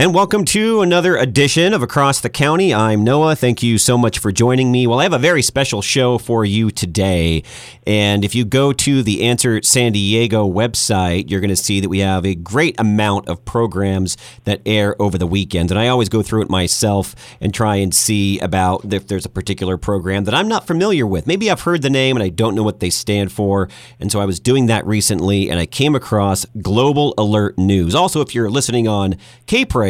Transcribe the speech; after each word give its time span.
And 0.00 0.14
welcome 0.14 0.46
to 0.46 0.80
another 0.80 1.14
edition 1.18 1.74
of 1.74 1.82
Across 1.82 2.20
the 2.20 2.30
County. 2.30 2.72
I'm 2.72 3.04
Noah. 3.04 3.36
Thank 3.36 3.62
you 3.62 3.76
so 3.76 3.98
much 3.98 4.18
for 4.18 4.32
joining 4.32 4.72
me. 4.72 4.86
Well, 4.86 4.98
I 4.98 5.02
have 5.02 5.12
a 5.12 5.18
very 5.18 5.42
special 5.42 5.82
show 5.82 6.16
for 6.16 6.42
you 6.42 6.70
today. 6.70 7.42
And 7.86 8.24
if 8.24 8.34
you 8.34 8.46
go 8.46 8.72
to 8.72 9.02
the 9.02 9.24
Answer 9.24 9.60
San 9.62 9.92
Diego 9.92 10.50
website, 10.50 11.28
you're 11.28 11.40
going 11.40 11.50
to 11.50 11.56
see 11.56 11.80
that 11.80 11.90
we 11.90 11.98
have 11.98 12.24
a 12.24 12.34
great 12.34 12.80
amount 12.80 13.28
of 13.28 13.44
programs 13.44 14.16
that 14.44 14.62
air 14.64 14.96
over 14.98 15.18
the 15.18 15.26
weekend. 15.26 15.70
And 15.70 15.78
I 15.78 15.88
always 15.88 16.08
go 16.08 16.22
through 16.22 16.44
it 16.44 16.48
myself 16.48 17.14
and 17.38 17.52
try 17.52 17.76
and 17.76 17.94
see 17.94 18.38
about 18.38 18.90
if 18.94 19.06
there's 19.06 19.26
a 19.26 19.28
particular 19.28 19.76
program 19.76 20.24
that 20.24 20.34
I'm 20.34 20.48
not 20.48 20.66
familiar 20.66 21.06
with. 21.06 21.26
Maybe 21.26 21.50
I've 21.50 21.60
heard 21.60 21.82
the 21.82 21.90
name 21.90 22.16
and 22.16 22.24
I 22.24 22.30
don't 22.30 22.54
know 22.54 22.62
what 22.62 22.80
they 22.80 22.88
stand 22.88 23.32
for. 23.32 23.68
And 23.98 24.10
so 24.10 24.18
I 24.18 24.24
was 24.24 24.40
doing 24.40 24.64
that 24.64 24.86
recently 24.86 25.50
and 25.50 25.60
I 25.60 25.66
came 25.66 25.94
across 25.94 26.46
Global 26.62 27.12
Alert 27.18 27.58
News. 27.58 27.94
Also, 27.94 28.22
if 28.22 28.34
you're 28.34 28.48
listening 28.48 28.88
on 28.88 29.16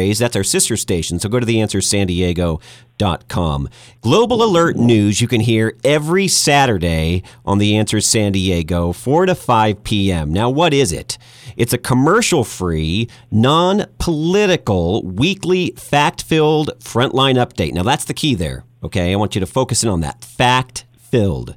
That's 0.09 0.35
our 0.35 0.43
sister 0.43 0.77
station. 0.77 1.19
So 1.19 1.29
go 1.29 1.39
to 1.39 1.45
theanswersandiego.com. 1.45 3.69
Global 4.01 4.43
Alert 4.43 4.75
News 4.75 5.21
you 5.21 5.27
can 5.27 5.41
hear 5.41 5.77
every 5.83 6.27
Saturday 6.27 7.23
on 7.45 7.57
The 7.57 7.75
Answer 7.75 8.01
San 8.01 8.31
Diego, 8.31 8.91
4 8.91 9.27
to 9.27 9.35
5 9.35 9.83
p.m. 9.83 10.33
Now, 10.33 10.49
what 10.49 10.73
is 10.73 10.91
it? 10.91 11.17
It's 11.57 11.73
a 11.73 11.77
commercial 11.77 12.43
free, 12.43 13.09
non 13.29 13.85
political, 13.99 15.03
weekly, 15.03 15.71
fact 15.77 16.23
filled 16.23 16.71
frontline 16.79 17.35
update. 17.35 17.73
Now, 17.73 17.83
that's 17.83 18.05
the 18.05 18.13
key 18.13 18.35
there, 18.35 18.63
okay? 18.83 19.13
I 19.13 19.15
want 19.15 19.35
you 19.35 19.41
to 19.41 19.47
focus 19.47 19.83
in 19.83 19.89
on 19.89 20.01
that. 20.01 20.23
Fact 20.23 20.85
filled. 20.97 21.55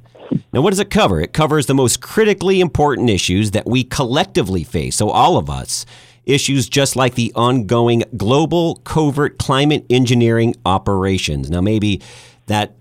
Now, 0.51 0.61
what 0.61 0.71
does 0.71 0.79
it 0.79 0.89
cover? 0.89 1.21
It 1.21 1.33
covers 1.33 1.65
the 1.65 1.73
most 1.73 2.01
critically 2.01 2.59
important 2.59 3.09
issues 3.09 3.51
that 3.51 3.67
we 3.67 3.83
collectively 3.83 4.63
face, 4.63 4.95
so 4.95 5.09
all 5.09 5.37
of 5.37 5.49
us 5.49 5.85
issues 6.25 6.67
just 6.67 6.95
like 6.95 7.15
the 7.15 7.31
ongoing 7.35 8.03
global 8.17 8.77
covert 8.83 9.37
climate 9.37 9.85
engineering 9.89 10.55
operations. 10.65 11.49
Now, 11.49 11.61
maybe 11.61 12.01
that 12.47 12.73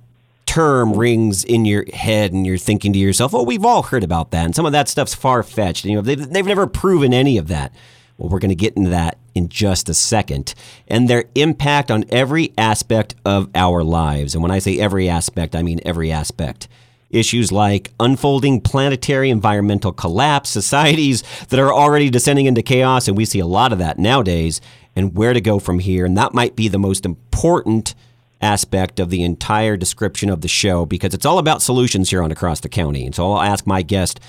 term 0.46 0.92
rings 0.94 1.42
in 1.44 1.64
your 1.64 1.84
head 1.92 2.32
and 2.32 2.46
you're 2.46 2.58
thinking 2.58 2.92
to 2.92 2.98
yourself, 2.98 3.34
oh, 3.34 3.42
we've 3.42 3.64
all 3.64 3.82
heard 3.82 4.04
about 4.04 4.30
that. 4.30 4.44
And 4.44 4.54
some 4.54 4.66
of 4.66 4.72
that 4.72 4.88
stuff's 4.88 5.14
far 5.14 5.42
fetched. 5.42 5.84
You 5.84 5.96
know, 5.96 6.00
they've, 6.00 6.30
they've 6.30 6.46
never 6.46 6.66
proven 6.66 7.12
any 7.12 7.38
of 7.38 7.48
that. 7.48 7.74
Well, 8.16 8.28
we're 8.28 8.38
going 8.38 8.50
to 8.50 8.54
get 8.54 8.76
into 8.76 8.90
that 8.90 9.18
in 9.34 9.48
just 9.48 9.88
a 9.88 9.94
second. 9.94 10.54
And 10.86 11.08
their 11.08 11.24
impact 11.34 11.90
on 11.90 12.04
every 12.10 12.52
aspect 12.56 13.16
of 13.24 13.50
our 13.54 13.82
lives. 13.82 14.34
And 14.34 14.42
when 14.42 14.52
I 14.52 14.60
say 14.60 14.78
every 14.78 15.08
aspect, 15.08 15.56
I 15.56 15.62
mean 15.62 15.80
every 15.84 16.12
aspect. 16.12 16.68
Issues 17.14 17.52
like 17.52 17.92
unfolding 18.00 18.60
planetary 18.60 19.30
environmental 19.30 19.92
collapse, 19.92 20.50
societies 20.50 21.22
that 21.48 21.60
are 21.60 21.72
already 21.72 22.10
descending 22.10 22.46
into 22.46 22.62
chaos, 22.62 23.06
and 23.06 23.16
we 23.16 23.24
see 23.24 23.38
a 23.38 23.46
lot 23.46 23.72
of 23.72 23.78
that 23.78 23.98
nowadays, 23.98 24.60
and 24.96 25.16
where 25.16 25.32
to 25.32 25.40
go 25.40 25.58
from 25.58 25.78
here. 25.78 26.04
And 26.04 26.16
that 26.18 26.34
might 26.34 26.56
be 26.56 26.68
the 26.68 26.78
most 26.78 27.06
important 27.06 27.94
aspect 28.40 29.00
of 29.00 29.10
the 29.10 29.22
entire 29.22 29.76
description 29.76 30.28
of 30.28 30.40
the 30.40 30.48
show 30.48 30.84
because 30.84 31.14
it's 31.14 31.24
all 31.24 31.38
about 31.38 31.62
solutions 31.62 32.10
here 32.10 32.22
on 32.22 32.30
Across 32.32 32.60
the 32.60 32.68
County. 32.68 33.06
And 33.06 33.14
so 33.14 33.32
I'll 33.32 33.42
ask 33.42 33.66
my 33.66 33.82
guest 33.82 34.20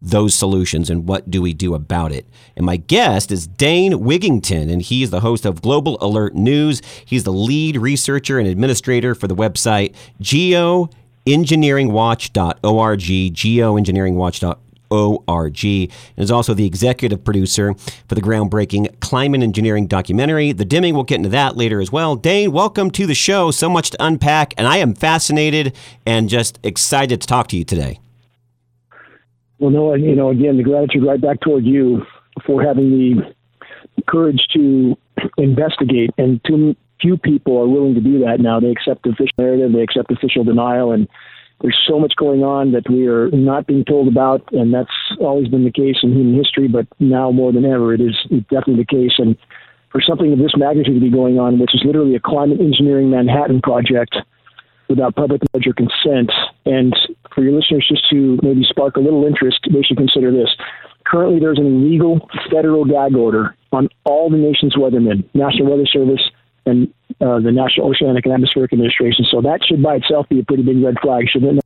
those 0.00 0.34
solutions 0.34 0.90
and 0.90 1.08
what 1.08 1.30
do 1.30 1.42
we 1.42 1.52
do 1.52 1.74
about 1.74 2.12
it. 2.12 2.26
And 2.56 2.64
my 2.64 2.76
guest 2.76 3.32
is 3.32 3.46
Dane 3.46 3.92
Wigington, 3.92 4.70
and 4.70 4.80
he 4.80 5.02
is 5.02 5.10
the 5.10 5.20
host 5.20 5.44
of 5.44 5.62
Global 5.62 5.98
Alert 6.00 6.34
News. 6.34 6.82
He's 7.04 7.24
the 7.24 7.32
lead 7.32 7.76
researcher 7.76 8.38
and 8.38 8.46
administrator 8.46 9.14
for 9.14 9.26
the 9.26 9.34
website 9.34 9.94
Geo 10.20 10.90
engineeringwatch.org, 11.28 13.00
geoengineeringwatch.org, 13.00 15.64
and 15.64 15.92
is 16.16 16.30
also 16.30 16.54
the 16.54 16.64
executive 16.64 17.22
producer 17.22 17.74
for 18.08 18.14
the 18.14 18.22
groundbreaking 18.22 18.98
climate 19.00 19.42
engineering 19.42 19.86
documentary, 19.86 20.52
The 20.52 20.64
Dimming. 20.64 20.94
We'll 20.94 21.04
get 21.04 21.16
into 21.16 21.28
that 21.28 21.54
later 21.56 21.82
as 21.82 21.92
well. 21.92 22.16
Dane, 22.16 22.50
welcome 22.50 22.90
to 22.92 23.06
the 23.06 23.14
show. 23.14 23.50
So 23.50 23.68
much 23.68 23.90
to 23.90 24.02
unpack, 24.02 24.54
and 24.56 24.66
I 24.66 24.78
am 24.78 24.94
fascinated 24.94 25.76
and 26.06 26.30
just 26.30 26.58
excited 26.62 27.20
to 27.20 27.26
talk 27.26 27.48
to 27.48 27.58
you 27.58 27.64
today. 27.64 28.00
Well, 29.58 29.70
Noah, 29.70 29.98
you 29.98 30.14
know, 30.14 30.30
again, 30.30 30.56
the 30.56 30.62
gratitude 30.62 31.04
right 31.04 31.20
back 31.20 31.40
toward 31.40 31.66
you 31.66 32.06
for 32.46 32.62
having 32.62 32.90
the 32.90 33.34
courage 34.06 34.40
to 34.54 34.96
investigate 35.36 36.10
and 36.16 36.42
to 36.44 36.74
few 37.00 37.16
people 37.16 37.58
are 37.58 37.68
willing 37.68 37.94
to 37.94 38.00
do 38.00 38.20
that 38.20 38.40
now. 38.40 38.60
They 38.60 38.70
accept 38.70 39.06
official 39.06 39.34
narrative, 39.38 39.72
they 39.72 39.82
accept 39.82 40.10
official 40.10 40.44
denial, 40.44 40.92
and 40.92 41.08
there's 41.60 41.78
so 41.88 41.98
much 41.98 42.14
going 42.16 42.44
on 42.44 42.72
that 42.72 42.88
we 42.88 43.08
are 43.08 43.30
not 43.30 43.66
being 43.66 43.84
told 43.84 44.06
about, 44.06 44.42
and 44.52 44.72
that's 44.72 44.94
always 45.20 45.48
been 45.48 45.64
the 45.64 45.72
case 45.72 45.96
in 46.02 46.12
human 46.12 46.36
history, 46.36 46.68
but 46.68 46.86
now 47.00 47.30
more 47.32 47.52
than 47.52 47.64
ever, 47.64 47.92
it 47.92 48.00
is 48.00 48.14
definitely 48.50 48.76
the 48.76 48.84
case. 48.84 49.14
And 49.18 49.36
for 49.90 50.00
something 50.00 50.32
of 50.32 50.38
this 50.38 50.54
magnitude 50.56 50.94
to 50.94 51.00
be 51.00 51.10
going 51.10 51.38
on, 51.38 51.58
which 51.58 51.74
is 51.74 51.82
literally 51.84 52.14
a 52.14 52.20
climate 52.20 52.60
engineering 52.60 53.10
Manhattan 53.10 53.60
project 53.60 54.16
without 54.88 55.16
public 55.16 55.42
knowledge 55.52 55.66
or 55.66 55.74
consent, 55.74 56.30
and 56.64 56.94
for 57.34 57.42
your 57.42 57.52
listeners 57.52 57.86
just 57.88 58.08
to 58.10 58.38
maybe 58.42 58.62
spark 58.68 58.96
a 58.96 59.00
little 59.00 59.26
interest, 59.26 59.58
they 59.72 59.82
should 59.82 59.96
consider 59.96 60.30
this. 60.30 60.48
Currently, 61.06 61.40
there's 61.40 61.58
an 61.58 61.66
illegal 61.66 62.28
federal 62.52 62.84
gag 62.84 63.16
order 63.16 63.56
on 63.72 63.88
all 64.04 64.30
the 64.30 64.36
nation's 64.36 64.76
weathermen, 64.76 65.24
National 65.34 65.70
Weather 65.70 65.86
Service, 65.86 66.22
and 66.68 66.94
uh, 67.20 67.40
the 67.40 67.50
National 67.50 67.88
Oceanic 67.88 68.24
and 68.26 68.34
Atmospheric 68.34 68.72
Administration. 68.72 69.24
So 69.30 69.40
that 69.42 69.60
should 69.66 69.82
by 69.82 69.96
itself 69.96 70.28
be 70.28 70.40
a 70.40 70.44
pretty 70.44 70.62
big 70.62 70.82
red 70.82 70.96
flag, 71.00 71.28
shouldn't 71.28 71.58
it? 71.58 71.64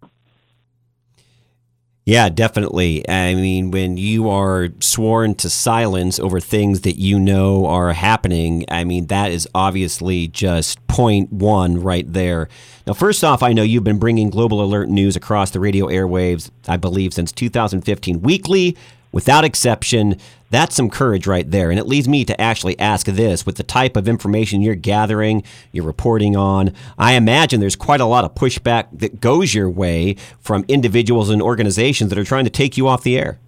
Yeah, 2.04 2.30
definitely. 2.30 3.08
I 3.08 3.34
mean, 3.34 3.70
when 3.70 3.96
you 3.96 4.28
are 4.28 4.70
sworn 4.80 5.36
to 5.36 5.48
silence 5.48 6.18
over 6.18 6.40
things 6.40 6.80
that 6.80 6.98
you 6.98 7.20
know 7.20 7.66
are 7.66 7.92
happening, 7.92 8.64
I 8.68 8.82
mean, 8.82 9.06
that 9.06 9.30
is 9.30 9.48
obviously 9.54 10.26
just 10.26 10.84
point 10.88 11.32
one 11.32 11.80
right 11.80 12.10
there. 12.12 12.48
Now, 12.88 12.94
first 12.94 13.22
off, 13.22 13.44
I 13.44 13.52
know 13.52 13.62
you've 13.62 13.84
been 13.84 14.00
bringing 14.00 14.30
Global 14.30 14.60
Alert 14.60 14.88
news 14.88 15.14
across 15.14 15.52
the 15.52 15.60
radio 15.60 15.86
airwaves, 15.86 16.50
I 16.66 16.76
believe, 16.76 17.14
since 17.14 17.30
2015, 17.30 18.20
weekly, 18.22 18.76
without 19.12 19.44
exception. 19.44 20.16
That's 20.50 20.74
some 20.74 20.90
courage 20.90 21.26
right 21.26 21.50
there. 21.50 21.70
And 21.70 21.78
it 21.78 21.86
leads 21.86 22.08
me 22.08 22.24
to 22.24 22.38
actually 22.40 22.78
ask 22.78 23.06
this 23.06 23.46
with 23.46 23.56
the 23.56 23.62
type 23.62 23.96
of 23.96 24.08
information 24.08 24.60
you're 24.60 24.74
gathering, 24.74 25.44
you're 25.70 25.84
reporting 25.84 26.36
on. 26.36 26.74
I 26.98 27.14
imagine 27.14 27.60
there's 27.60 27.76
quite 27.76 28.00
a 28.00 28.06
lot 28.06 28.24
of 28.24 28.34
pushback 28.34 28.86
that 28.98 29.20
goes 29.20 29.54
your 29.54 29.70
way 29.70 30.16
from 30.40 30.64
individuals 30.68 31.30
and 31.30 31.40
organizations 31.40 32.10
that 32.10 32.18
are 32.18 32.24
trying 32.24 32.44
to 32.44 32.50
take 32.50 32.76
you 32.76 32.88
off 32.88 33.02
the 33.02 33.18
air. 33.18 33.38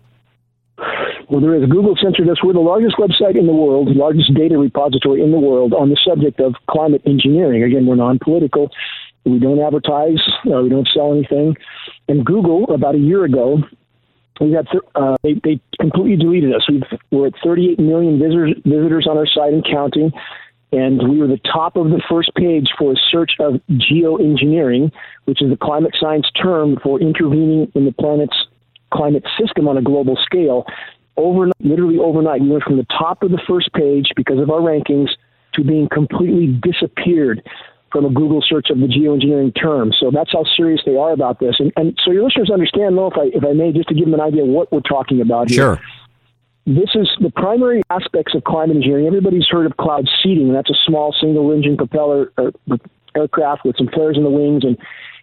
Well, 1.28 1.40
there 1.40 1.54
is. 1.54 1.68
Google 1.68 1.96
censored 2.00 2.28
us. 2.28 2.36
We're 2.44 2.52
the 2.52 2.60
largest 2.60 2.96
website 2.96 3.36
in 3.36 3.46
the 3.46 3.52
world, 3.52 3.88
largest 3.96 4.32
data 4.34 4.58
repository 4.58 5.22
in 5.22 5.30
the 5.30 5.38
world 5.38 5.72
on 5.72 5.88
the 5.88 5.98
subject 6.06 6.38
of 6.38 6.54
climate 6.70 7.02
engineering. 7.06 7.62
Again, 7.62 7.86
we're 7.86 7.96
non 7.96 8.18
political. 8.18 8.70
We 9.24 9.38
don't 9.38 9.58
advertise, 9.58 10.20
uh, 10.46 10.60
we 10.60 10.68
don't 10.68 10.88
sell 10.94 11.12
anything. 11.12 11.56
And 12.08 12.26
Google, 12.26 12.72
about 12.74 12.94
a 12.94 12.98
year 12.98 13.24
ago, 13.24 13.58
we 14.40 14.52
had 14.52 14.66
uh, 14.94 15.16
they, 15.22 15.34
they 15.44 15.60
completely 15.80 16.16
deleted 16.16 16.54
us. 16.54 16.68
we 17.10 17.18
are 17.18 17.26
at 17.26 17.34
38 17.42 17.78
million 17.78 18.18
visitors, 18.18 18.54
visitors 18.64 19.06
on 19.08 19.16
our 19.16 19.26
site 19.26 19.52
and 19.52 19.64
counting, 19.64 20.10
and 20.72 21.08
we 21.08 21.18
were 21.18 21.28
the 21.28 21.40
top 21.52 21.76
of 21.76 21.90
the 21.90 22.02
first 22.08 22.34
page 22.34 22.68
for 22.76 22.92
a 22.92 22.96
search 23.10 23.32
of 23.38 23.60
geoengineering, 23.70 24.90
which 25.24 25.40
is 25.40 25.50
the 25.50 25.56
climate 25.56 25.94
science 26.00 26.26
term 26.40 26.76
for 26.82 27.00
intervening 27.00 27.70
in 27.74 27.84
the 27.84 27.92
planet's 27.92 28.36
climate 28.92 29.24
system 29.38 29.68
on 29.68 29.76
a 29.76 29.82
global 29.82 30.18
scale. 30.24 30.64
Overnight, 31.16 31.54
literally 31.60 31.98
overnight, 31.98 32.40
we 32.40 32.48
went 32.48 32.64
from 32.64 32.76
the 32.76 32.86
top 32.86 33.22
of 33.22 33.30
the 33.30 33.40
first 33.46 33.72
page 33.72 34.06
because 34.16 34.40
of 34.40 34.50
our 34.50 34.60
rankings 34.60 35.10
to 35.54 35.62
being 35.62 35.88
completely 35.88 36.58
disappeared 36.60 37.40
from 37.94 38.04
a 38.04 38.10
Google 38.10 38.42
search 38.42 38.70
of 38.70 38.80
the 38.80 38.86
geoengineering 38.86 39.54
term. 39.54 39.92
So 40.00 40.10
that's 40.10 40.32
how 40.32 40.42
serious 40.56 40.80
they 40.84 40.96
are 40.96 41.12
about 41.12 41.38
this. 41.38 41.54
And, 41.60 41.72
and 41.76 41.96
so 42.04 42.10
your 42.10 42.24
listeners 42.24 42.50
understand, 42.50 42.98
though, 42.98 43.06
if 43.06 43.16
I, 43.16 43.30
if 43.32 43.44
I 43.44 43.52
may, 43.52 43.70
just 43.70 43.88
to 43.88 43.94
give 43.94 44.06
them 44.06 44.14
an 44.14 44.20
idea 44.20 44.42
of 44.42 44.48
what 44.48 44.72
we're 44.72 44.80
talking 44.80 45.20
about 45.20 45.48
here. 45.48 45.76
Sure. 45.76 45.80
This 46.66 46.90
is 46.96 47.08
the 47.20 47.30
primary 47.30 47.82
aspects 47.90 48.34
of 48.34 48.42
climate 48.42 48.74
engineering. 48.74 49.06
Everybody's 49.06 49.46
heard 49.48 49.66
of 49.66 49.76
cloud 49.76 50.08
seeding. 50.22 50.52
That's 50.52 50.70
a 50.70 50.78
small 50.84 51.14
single 51.20 51.52
engine 51.52 51.76
propeller 51.76 52.32
aircraft 53.14 53.64
with 53.64 53.76
some 53.76 53.86
flares 53.86 54.16
in 54.16 54.24
the 54.24 54.30
wings. 54.30 54.64
And, 54.64 54.76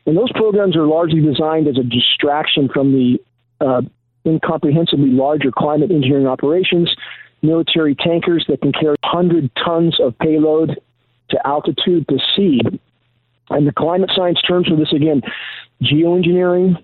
and 0.05 0.15
those 0.15 0.31
programs 0.31 0.77
are 0.77 0.85
largely 0.85 1.19
designed 1.19 1.67
as 1.67 1.77
a 1.77 1.83
distraction 1.83 2.69
from 2.73 2.93
the 2.93 3.19
uh, 3.59 3.81
incomprehensibly 4.23 5.09
larger 5.09 5.51
climate 5.51 5.91
engineering 5.91 6.27
operations 6.27 6.95
military 7.41 7.95
tankers 7.95 8.45
that 8.47 8.61
can 8.61 8.71
carry 8.71 8.95
100 9.01 9.49
tons 9.55 9.97
of 9.99 10.17
payload 10.19 10.79
to 11.31 11.47
altitude 11.47 12.07
to 12.09 12.17
seed. 12.35 12.79
And 13.49 13.67
the 13.67 13.73
climate 13.73 14.11
science 14.15 14.41
terms 14.41 14.67
for 14.67 14.75
this 14.75 14.93
again 14.93 15.21
geoengineering, 15.83 16.75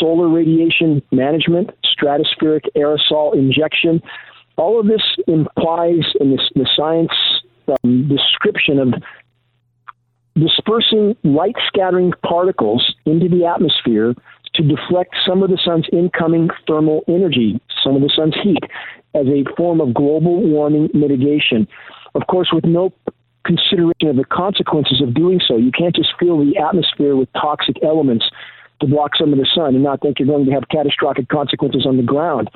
solar 0.00 0.28
radiation 0.28 1.02
management, 1.12 1.70
stratospheric 1.84 2.62
aerosol 2.76 3.34
injection. 3.34 4.02
All 4.56 4.80
of 4.80 4.86
this 4.86 5.02
implies 5.26 6.04
in 6.20 6.30
this, 6.32 6.40
the 6.54 6.68
science 6.76 7.12
um, 7.68 8.08
description 8.08 8.78
of 8.78 8.94
dispersing 10.34 11.14
light 11.24 11.54
scattering 11.66 12.12
particles 12.26 12.94
into 13.04 13.28
the 13.28 13.44
atmosphere 13.44 14.14
to 14.54 14.62
deflect 14.62 15.14
some 15.26 15.42
of 15.42 15.50
the 15.50 15.58
sun's 15.64 15.86
incoming 15.92 16.48
thermal 16.66 17.02
energy, 17.08 17.60
some 17.82 17.96
of 17.96 18.02
the 18.02 18.12
sun's 18.14 18.34
heat, 18.42 18.62
as 19.14 19.26
a 19.26 19.44
form 19.56 19.80
of 19.80 19.94
global 19.94 20.42
warming 20.42 20.88
mitigation. 20.94 21.66
of 22.14 22.26
course, 22.26 22.50
with 22.52 22.64
no 22.64 22.92
consideration 23.44 24.08
of 24.08 24.16
the 24.16 24.24
consequences 24.24 25.00
of 25.02 25.14
doing 25.14 25.40
so. 25.46 25.56
You 25.56 25.72
can't 25.72 25.94
just 25.94 26.10
fill 26.18 26.38
the 26.38 26.58
atmosphere 26.58 27.16
with 27.16 27.28
toxic 27.32 27.76
elements 27.82 28.24
to 28.80 28.86
block 28.86 29.12
some 29.18 29.32
of 29.32 29.38
the 29.38 29.48
sun 29.54 29.74
and 29.74 29.82
not 29.82 30.00
think 30.00 30.18
you're 30.18 30.28
going 30.28 30.46
to 30.46 30.52
have 30.52 30.68
catastrophic 30.68 31.28
consequences 31.28 31.86
on 31.86 31.96
the 31.96 32.02
ground. 32.02 32.50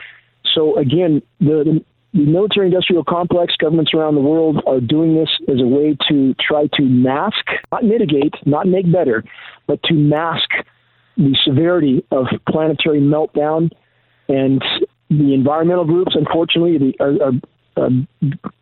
So 0.54 0.76
again, 0.78 1.22
the, 1.40 1.82
the 2.14 2.20
military 2.24 2.66
industrial 2.66 3.04
complex, 3.04 3.54
governments 3.58 3.92
around 3.94 4.14
the 4.14 4.20
world 4.20 4.62
are 4.66 4.80
doing 4.80 5.14
this 5.14 5.28
as 5.48 5.60
a 5.60 5.66
way 5.66 5.96
to 6.08 6.34
try 6.34 6.66
to 6.74 6.82
mask, 6.82 7.44
not 7.70 7.84
mitigate, 7.84 8.34
not 8.44 8.66
make 8.66 8.90
better, 8.90 9.24
but 9.66 9.82
to 9.84 9.94
mask 9.94 10.48
the 11.16 11.36
severity 11.44 12.04
of 12.10 12.26
planetary 12.48 13.00
meltdown. 13.00 13.70
And 14.28 14.62
the 15.08 15.34
environmental 15.34 15.84
groups, 15.84 16.12
unfortunately, 16.14 16.96
are, 17.00 17.22
are 17.22 17.32
um, 17.76 18.08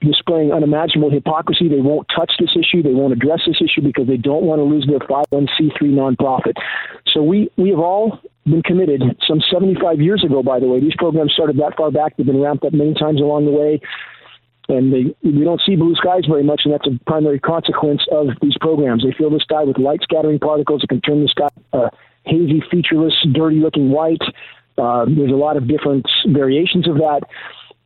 displaying 0.00 0.52
unimaginable 0.52 1.10
hypocrisy. 1.10 1.68
They 1.68 1.80
won't 1.80 2.06
touch 2.14 2.32
this 2.38 2.50
issue. 2.56 2.82
They 2.82 2.94
won't 2.94 3.12
address 3.12 3.40
this 3.46 3.60
issue 3.62 3.82
because 3.82 4.06
they 4.06 4.16
don't 4.16 4.44
want 4.44 4.58
to 4.58 4.64
lose 4.64 4.86
their 4.86 4.98
501c3 5.00 5.80
nonprofit. 5.82 6.54
So 7.06 7.22
we, 7.22 7.50
we 7.56 7.70
have 7.70 7.78
all 7.78 8.18
been 8.44 8.62
committed 8.62 9.02
some 9.26 9.40
75 9.52 10.00
years 10.00 10.24
ago, 10.24 10.42
by 10.42 10.60
the 10.60 10.66
way. 10.66 10.80
These 10.80 10.96
programs 10.98 11.32
started 11.32 11.56
that 11.58 11.76
far 11.76 11.90
back. 11.90 12.16
They've 12.16 12.26
been 12.26 12.40
ramped 12.40 12.64
up 12.64 12.72
many 12.72 12.94
times 12.94 13.20
along 13.20 13.46
the 13.46 13.52
way. 13.52 13.80
And 14.68 14.92
they, 14.92 15.14
we 15.22 15.44
don't 15.44 15.60
see 15.64 15.76
blue 15.76 15.94
skies 15.94 16.24
very 16.26 16.42
much, 16.42 16.62
and 16.64 16.72
that's 16.72 16.86
a 16.86 16.98
primary 17.06 17.38
consequence 17.38 18.00
of 18.10 18.28
these 18.40 18.56
programs. 18.60 19.04
They 19.04 19.12
fill 19.16 19.30
the 19.30 19.40
sky 19.40 19.62
with 19.62 19.78
light 19.78 20.00
scattering 20.02 20.38
particles 20.38 20.80
that 20.80 20.88
can 20.88 21.02
turn 21.02 21.22
the 21.22 21.28
sky 21.28 21.48
uh, 21.74 21.90
hazy, 22.24 22.62
featureless, 22.70 23.14
dirty 23.32 23.60
looking 23.60 23.90
white. 23.90 24.22
Uh, 24.78 25.04
there's 25.04 25.30
a 25.30 25.36
lot 25.36 25.58
of 25.58 25.68
different 25.68 26.06
variations 26.26 26.88
of 26.88 26.96
that. 26.96 27.20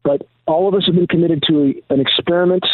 But 0.04 0.22
all 0.48 0.66
of 0.66 0.74
us 0.74 0.84
have 0.86 0.94
been 0.94 1.06
committed 1.06 1.42
to 1.48 1.74
a, 1.90 1.94
an 1.94 2.00
experiment 2.00 2.64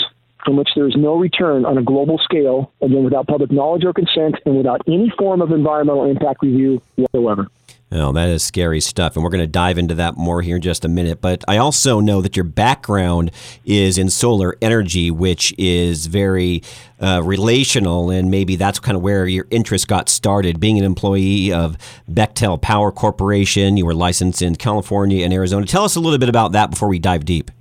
from 0.45 0.57
which 0.57 0.69
there 0.75 0.87
is 0.87 0.95
no 0.97 1.17
return 1.17 1.65
on 1.65 1.79
a 1.79 1.83
global 1.83 2.19
scale, 2.19 2.71
again, 2.83 3.03
without 3.03 3.27
public 3.27 3.51
knowledge 3.51 3.85
or 3.85 3.93
consent 3.93 4.37
and 4.45 4.57
without 4.57 4.81
any 4.87 5.13
form 5.19 5.41
of 5.41 5.51
environmental 5.51 6.05
impact 6.05 6.43
review 6.43 6.81
whatsoever. 6.97 7.49
Oh, 7.93 8.13
that 8.13 8.29
is 8.29 8.43
scary 8.43 8.81
stuff. 8.81 9.15
And 9.15 9.23
we're 9.23 9.31
going 9.31 9.45
to 9.45 9.47
dive 9.47 9.79
into 9.79 9.95
that 9.95 10.17
more 10.17 10.43
here 10.43 10.57
in 10.57 10.63
just 10.63 10.85
a 10.85 10.89
minute. 10.89 11.21
But 11.21 11.45
I 11.47 11.59
also 11.59 12.01
know 12.01 12.21
that 12.23 12.37
your 12.37 12.45
background 12.45 13.31
is 13.65 13.99
in 13.99 14.11
solar 14.11 14.57
energy, 14.61 15.13
which 15.13 15.55
is 15.59 16.07
very 16.07 16.63
uh, 17.01 17.23
relational. 17.23 18.11
And 18.11 18.33
maybe 18.33 18.57
that's 18.57 18.81
kind 18.81 18.97
of 18.97 19.03
where 19.03 19.29
your 19.29 19.47
interest 19.51 19.87
got 19.87 20.09
started. 20.09 20.59
Being 20.59 20.79
an 20.79 20.85
employee 20.85 21.53
of 21.53 21.79
Bechtel 22.11 22.61
Power 22.61 22.91
Corporation, 22.91 23.77
you 23.77 23.87
were 23.87 23.95
licensed 23.95 24.43
in 24.43 24.57
California 24.57 25.25
and 25.25 25.33
Arizona. 25.33 25.65
Tell 25.65 25.85
us 25.85 25.95
a 25.95 26.01
little 26.01 26.19
bit 26.19 26.29
about 26.29 26.51
that 26.53 26.71
before 26.71 26.89
we 26.89 26.99
dive 26.99 27.25
deep. 27.25 27.53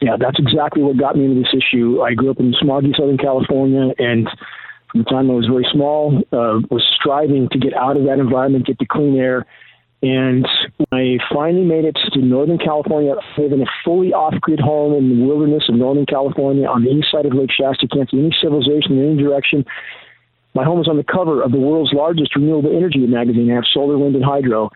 Yeah, 0.00 0.16
that's 0.18 0.38
exactly 0.38 0.82
what 0.82 0.96
got 0.96 1.16
me 1.16 1.24
into 1.24 1.42
this 1.42 1.54
issue. 1.54 2.02
I 2.02 2.14
grew 2.14 2.30
up 2.30 2.38
in 2.38 2.52
smoggy 2.52 2.94
Southern 2.96 3.18
California 3.18 3.92
and 3.98 4.28
from 4.90 5.02
the 5.02 5.10
time 5.10 5.30
I 5.30 5.34
was 5.34 5.46
very 5.46 5.66
small, 5.72 6.16
uh, 6.32 6.64
was 6.70 6.84
striving 6.98 7.48
to 7.52 7.58
get 7.58 7.74
out 7.74 7.96
of 7.96 8.04
that 8.04 8.18
environment, 8.18 8.66
get 8.66 8.78
the 8.78 8.86
clean 8.86 9.18
air. 9.18 9.44
And 10.00 10.46
I 10.92 11.18
finally 11.34 11.64
made 11.64 11.84
it 11.84 11.98
to 12.12 12.20
Northern 12.20 12.58
California, 12.58 13.14
I 13.14 13.40
live 13.40 13.52
in 13.52 13.60
a 13.60 13.66
fully 13.84 14.12
off-grid 14.12 14.60
home 14.60 14.94
in 14.94 15.18
the 15.18 15.26
wilderness 15.26 15.64
of 15.68 15.74
Northern 15.74 16.06
California 16.06 16.66
on 16.68 16.84
the 16.84 16.90
east 16.90 17.10
side 17.10 17.26
of 17.26 17.34
Lake 17.34 17.50
Shasta. 17.50 17.88
Can't 17.88 18.08
see 18.08 18.18
any 18.18 18.34
civilization 18.40 18.98
in 18.98 19.12
any 19.12 19.22
direction. 19.22 19.64
My 20.54 20.64
home 20.64 20.80
is 20.80 20.88
on 20.88 20.96
the 20.96 21.04
cover 21.04 21.42
of 21.42 21.50
the 21.50 21.58
world's 21.58 21.92
largest 21.92 22.34
renewable 22.36 22.74
energy 22.74 22.98
magazine. 22.98 23.50
I 23.50 23.56
have 23.56 23.64
solar, 23.74 23.98
wind, 23.98 24.14
and 24.14 24.24
hydro. 24.24 24.70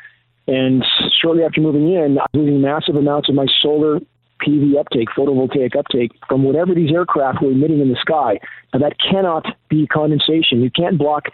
And 0.48 0.84
shortly 1.22 1.44
after 1.44 1.60
moving 1.60 1.92
in, 1.94 2.19
I 2.19 2.26
was 2.34 2.42
using 2.42 2.60
massive 2.60 2.96
amounts 2.96 3.28
of 3.28 3.36
my 3.36 3.46
solar 3.62 4.00
PV 4.44 4.78
uptake, 4.78 5.08
photovoltaic 5.16 5.76
uptake 5.76 6.12
from 6.28 6.42
whatever 6.42 6.74
these 6.74 6.90
aircraft 6.92 7.42
were 7.42 7.50
emitting 7.50 7.80
in 7.80 7.88
the 7.88 7.98
sky. 8.00 8.38
Now, 8.72 8.80
that 8.80 8.96
cannot 8.98 9.46
be 9.68 9.86
condensation. 9.86 10.60
You 10.62 10.70
can't 10.70 10.98
block 10.98 11.24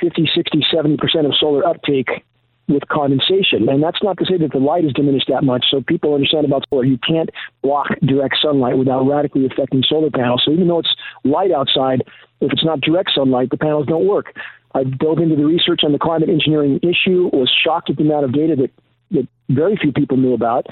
50, 0.00 0.28
60, 0.34 0.64
70% 0.72 1.26
of 1.26 1.32
solar 1.38 1.66
uptake 1.66 2.24
with 2.68 2.86
condensation. 2.88 3.68
And 3.68 3.82
that's 3.82 4.02
not 4.02 4.18
to 4.18 4.24
say 4.24 4.38
that 4.38 4.52
the 4.52 4.58
light 4.58 4.84
is 4.84 4.92
diminished 4.92 5.28
that 5.28 5.44
much. 5.44 5.66
So 5.70 5.82
people 5.82 6.14
understand 6.14 6.46
about 6.46 6.64
solar. 6.70 6.84
You 6.84 6.98
can't 6.98 7.30
block 7.62 7.88
direct 8.00 8.36
sunlight 8.40 8.78
without 8.78 9.02
radically 9.04 9.46
affecting 9.46 9.82
solar 9.86 10.10
panels. 10.10 10.42
So 10.44 10.52
even 10.52 10.68
though 10.68 10.78
it's 10.78 10.94
light 11.24 11.52
outside, 11.52 12.02
if 12.40 12.52
it's 12.52 12.64
not 12.64 12.80
direct 12.80 13.10
sunlight, 13.14 13.50
the 13.50 13.58
panels 13.58 13.86
don't 13.86 14.06
work. 14.06 14.34
I 14.74 14.84
dove 14.84 15.18
into 15.18 15.36
the 15.36 15.44
research 15.44 15.80
on 15.84 15.92
the 15.92 15.98
climate 15.98 16.28
engineering 16.28 16.80
issue, 16.82 17.30
was 17.32 17.52
shocked 17.64 17.90
at 17.90 17.96
the 17.96 18.02
amount 18.02 18.24
of 18.24 18.32
data 18.32 18.56
that, 18.56 18.70
that 19.12 19.28
very 19.48 19.76
few 19.76 19.92
people 19.92 20.16
knew 20.16 20.32
about. 20.34 20.66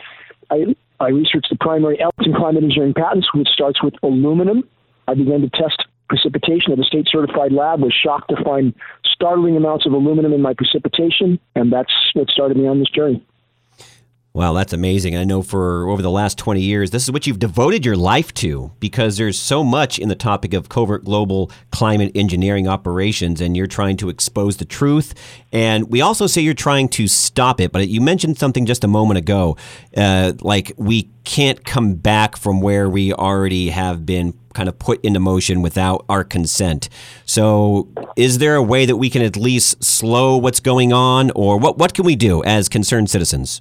I 0.50 0.74
I 1.02 1.08
researched 1.08 1.48
the 1.50 1.56
primary 1.56 2.00
elements 2.00 2.26
in 2.26 2.32
climate 2.32 2.62
engineering 2.62 2.94
patents, 2.94 3.28
which 3.34 3.48
starts 3.48 3.82
with 3.82 3.94
aluminum. 4.02 4.62
I 5.08 5.14
began 5.14 5.40
to 5.40 5.50
test 5.50 5.84
precipitation 6.08 6.72
at 6.72 6.78
a 6.78 6.84
state 6.84 7.08
certified 7.10 7.52
lab, 7.52 7.80
was 7.80 7.92
shocked 7.92 8.30
to 8.30 8.44
find 8.44 8.72
startling 9.04 9.56
amounts 9.56 9.84
of 9.86 9.92
aluminum 9.92 10.32
in 10.32 10.40
my 10.40 10.54
precipitation, 10.54 11.40
and 11.56 11.72
that's 11.72 11.92
what 12.14 12.28
started 12.28 12.56
me 12.56 12.68
on 12.68 12.78
this 12.78 12.90
journey. 12.90 13.24
Wow, 14.34 14.54
that's 14.54 14.72
amazing. 14.72 15.14
I 15.14 15.24
know 15.24 15.42
for 15.42 15.86
over 15.90 16.00
the 16.00 16.10
last 16.10 16.38
20 16.38 16.62
years, 16.62 16.90
this 16.90 17.02
is 17.02 17.12
what 17.12 17.26
you've 17.26 17.38
devoted 17.38 17.84
your 17.84 17.96
life 17.96 18.32
to 18.34 18.72
because 18.80 19.18
there's 19.18 19.38
so 19.38 19.62
much 19.62 19.98
in 19.98 20.08
the 20.08 20.14
topic 20.14 20.54
of 20.54 20.70
covert 20.70 21.04
global 21.04 21.50
climate 21.70 22.12
engineering 22.14 22.66
operations, 22.66 23.42
and 23.42 23.58
you're 23.58 23.66
trying 23.66 23.98
to 23.98 24.08
expose 24.08 24.56
the 24.56 24.64
truth. 24.64 25.12
And 25.52 25.90
we 25.90 26.00
also 26.00 26.26
say 26.26 26.40
you're 26.40 26.54
trying 26.54 26.88
to 26.90 27.08
stop 27.08 27.60
it, 27.60 27.72
but 27.72 27.88
you 27.88 28.00
mentioned 28.00 28.38
something 28.38 28.64
just 28.64 28.84
a 28.84 28.88
moment 28.88 29.18
ago 29.18 29.58
uh, 29.98 30.32
like 30.40 30.72
we 30.78 31.10
can't 31.24 31.62
come 31.66 31.94
back 31.96 32.34
from 32.34 32.62
where 32.62 32.88
we 32.88 33.12
already 33.12 33.68
have 33.68 34.06
been 34.06 34.32
kind 34.54 34.66
of 34.66 34.78
put 34.78 35.04
into 35.04 35.20
motion 35.20 35.60
without 35.60 36.06
our 36.08 36.24
consent. 36.24 36.88
So, 37.26 37.88
is 38.16 38.38
there 38.38 38.54
a 38.54 38.62
way 38.62 38.86
that 38.86 38.96
we 38.96 39.10
can 39.10 39.20
at 39.20 39.36
least 39.36 39.84
slow 39.84 40.38
what's 40.38 40.60
going 40.60 40.90
on, 40.90 41.30
or 41.32 41.58
what, 41.58 41.76
what 41.76 41.92
can 41.92 42.06
we 42.06 42.16
do 42.16 42.42
as 42.44 42.70
concerned 42.70 43.10
citizens? 43.10 43.60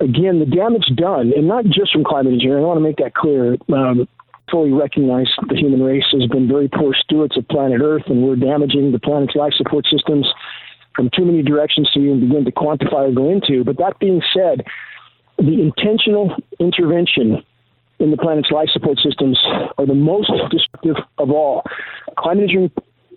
Again, 0.00 0.40
the 0.40 0.46
damage 0.46 0.86
done, 0.94 1.32
and 1.36 1.48
not 1.48 1.64
just 1.64 1.92
from 1.92 2.04
climate 2.04 2.32
engineering, 2.32 2.64
I 2.64 2.66
want 2.66 2.78
to 2.78 2.82
make 2.82 2.96
that 2.98 3.14
clear. 3.14 3.56
Um, 3.74 4.08
fully 4.50 4.72
recognize 4.72 5.26
the 5.48 5.56
human 5.56 5.82
race 5.82 6.04
has 6.12 6.28
been 6.28 6.46
very 6.46 6.68
poor 6.68 6.94
stewards 6.94 7.36
of 7.36 7.48
planet 7.48 7.80
Earth, 7.82 8.04
and 8.06 8.22
we're 8.22 8.36
damaging 8.36 8.92
the 8.92 8.98
planet's 8.98 9.34
life 9.34 9.52
support 9.56 9.86
systems 9.90 10.26
from 10.94 11.10
too 11.16 11.24
many 11.24 11.42
directions 11.42 11.90
to 11.92 12.00
even 12.00 12.20
begin 12.20 12.44
to 12.44 12.52
quantify 12.52 13.08
or 13.08 13.12
go 13.12 13.30
into. 13.32 13.64
But 13.64 13.78
that 13.78 13.98
being 13.98 14.22
said, 14.34 14.64
the 15.38 15.60
intentional 15.60 16.36
intervention 16.60 17.42
in 17.98 18.10
the 18.10 18.16
planet's 18.16 18.50
life 18.50 18.68
support 18.72 18.98
systems 19.02 19.38
are 19.78 19.86
the 19.86 19.94
most 19.94 20.30
destructive 20.50 20.96
of 21.18 21.30
all. 21.30 21.62
Climate 22.18 22.44
engineering 22.44 22.72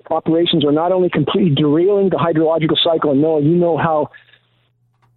operations 0.10 0.66
are 0.66 0.72
not 0.72 0.92
only 0.92 1.10
completely 1.10 1.54
derailing 1.54 2.10
the 2.10 2.18
hydrological 2.18 2.78
cycle, 2.84 3.12
and 3.12 3.22
Noah, 3.22 3.42
you 3.42 3.56
know 3.56 3.78
how 3.78 4.10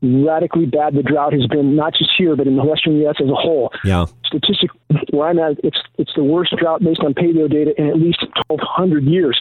radically 0.02 0.66
bad 0.66 0.94
the 0.94 1.02
drought 1.02 1.32
has 1.32 1.46
been, 1.46 1.76
not 1.76 1.94
just 1.94 2.10
here, 2.16 2.36
but 2.36 2.46
in 2.46 2.56
the 2.56 2.64
western 2.64 2.96
U.S. 3.00 3.16
as 3.20 3.28
a 3.28 3.34
whole. 3.34 3.70
Yeah. 3.84 4.06
Statistic 4.24 4.70
where 5.10 5.28
I'm 5.28 5.38
at, 5.38 5.62
it's 5.64 5.78
it's 5.98 6.12
the 6.14 6.24
worst 6.24 6.54
drought 6.56 6.82
based 6.82 7.00
on 7.00 7.14
paleo 7.14 7.50
data 7.50 7.72
in 7.78 7.88
at 7.88 7.96
least 7.96 8.24
1,200 8.48 9.04
years. 9.04 9.40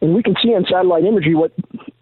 And 0.00 0.14
we 0.14 0.22
can 0.22 0.34
see 0.42 0.50
on 0.50 0.64
satellite 0.70 1.04
imagery 1.04 1.34
what 1.34 1.52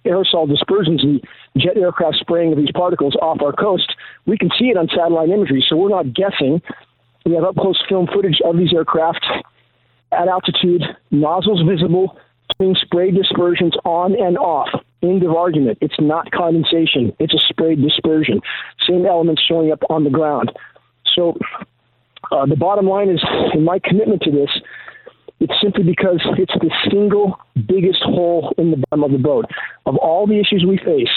aerosol 0.05 0.49
dispersions, 0.49 1.03
the 1.03 1.21
jet 1.57 1.77
aircraft 1.77 2.17
spraying 2.21 2.53
of 2.53 2.59
these 2.59 2.73
particles 2.75 3.15
off 3.23 3.41
our 3.43 3.53
coast. 3.53 3.95
We 4.27 4.37
can 4.37 4.51
see 4.59 4.67
it 4.67 4.77
on 4.77 4.89
satellite 4.89 5.29
imagery, 5.29 5.65
so 5.69 5.77
we're 5.77 5.89
not 5.89 6.13
guessing. 6.13 6.61
We 7.25 7.35
have 7.35 7.45
up 7.45 7.57
close 7.57 7.81
film 7.89 8.09
footage 8.13 8.41
of 8.45 8.57
these 8.57 8.73
aircraft 8.75 9.25
at 10.13 10.29
altitude, 10.29 10.83
nozzles 11.11 11.63
visible, 11.69 12.19
doing 12.59 12.77
spray 12.81 13.11
dispersions 13.11 13.75
on 13.85 14.15
and 14.15 14.37
off. 14.39 14.69
End 15.05 15.23
of 15.23 15.37
argument. 15.37 15.77
It's 15.83 16.01
not 16.01 16.31
condensation. 16.31 17.13
It's 17.19 17.35
a 17.35 17.39
sprayed 17.51 17.83
dispersion. 17.83 18.41
Same 18.89 19.05
elements 19.05 19.43
showing 19.47 19.71
up 19.71 19.81
on 19.91 20.05
the 20.05 20.11
ground. 20.11 20.51
So 21.15 21.37
uh, 22.33 22.47
the 22.47 22.57
bottom 22.57 22.87
line 22.87 23.11
is, 23.11 23.23
in 23.53 23.65
my 23.65 23.79
commitment 23.85 24.23
to 24.23 24.31
this, 24.31 24.49
it's 25.41 25.53
simply 25.63 25.83
because 25.83 26.25
it's 26.39 26.55
the 26.55 26.71
single 26.91 27.37
biggest 27.67 28.03
hole 28.03 28.55
in 28.57 28.71
the 28.71 28.83
bottom 28.89 29.05
of 29.05 29.13
the 29.13 29.19
boat. 29.19 29.45
Of 29.85 29.97
all 29.97 30.27
the 30.27 30.41
issues 30.41 30.65
we 30.67 30.79
face, 30.79 31.13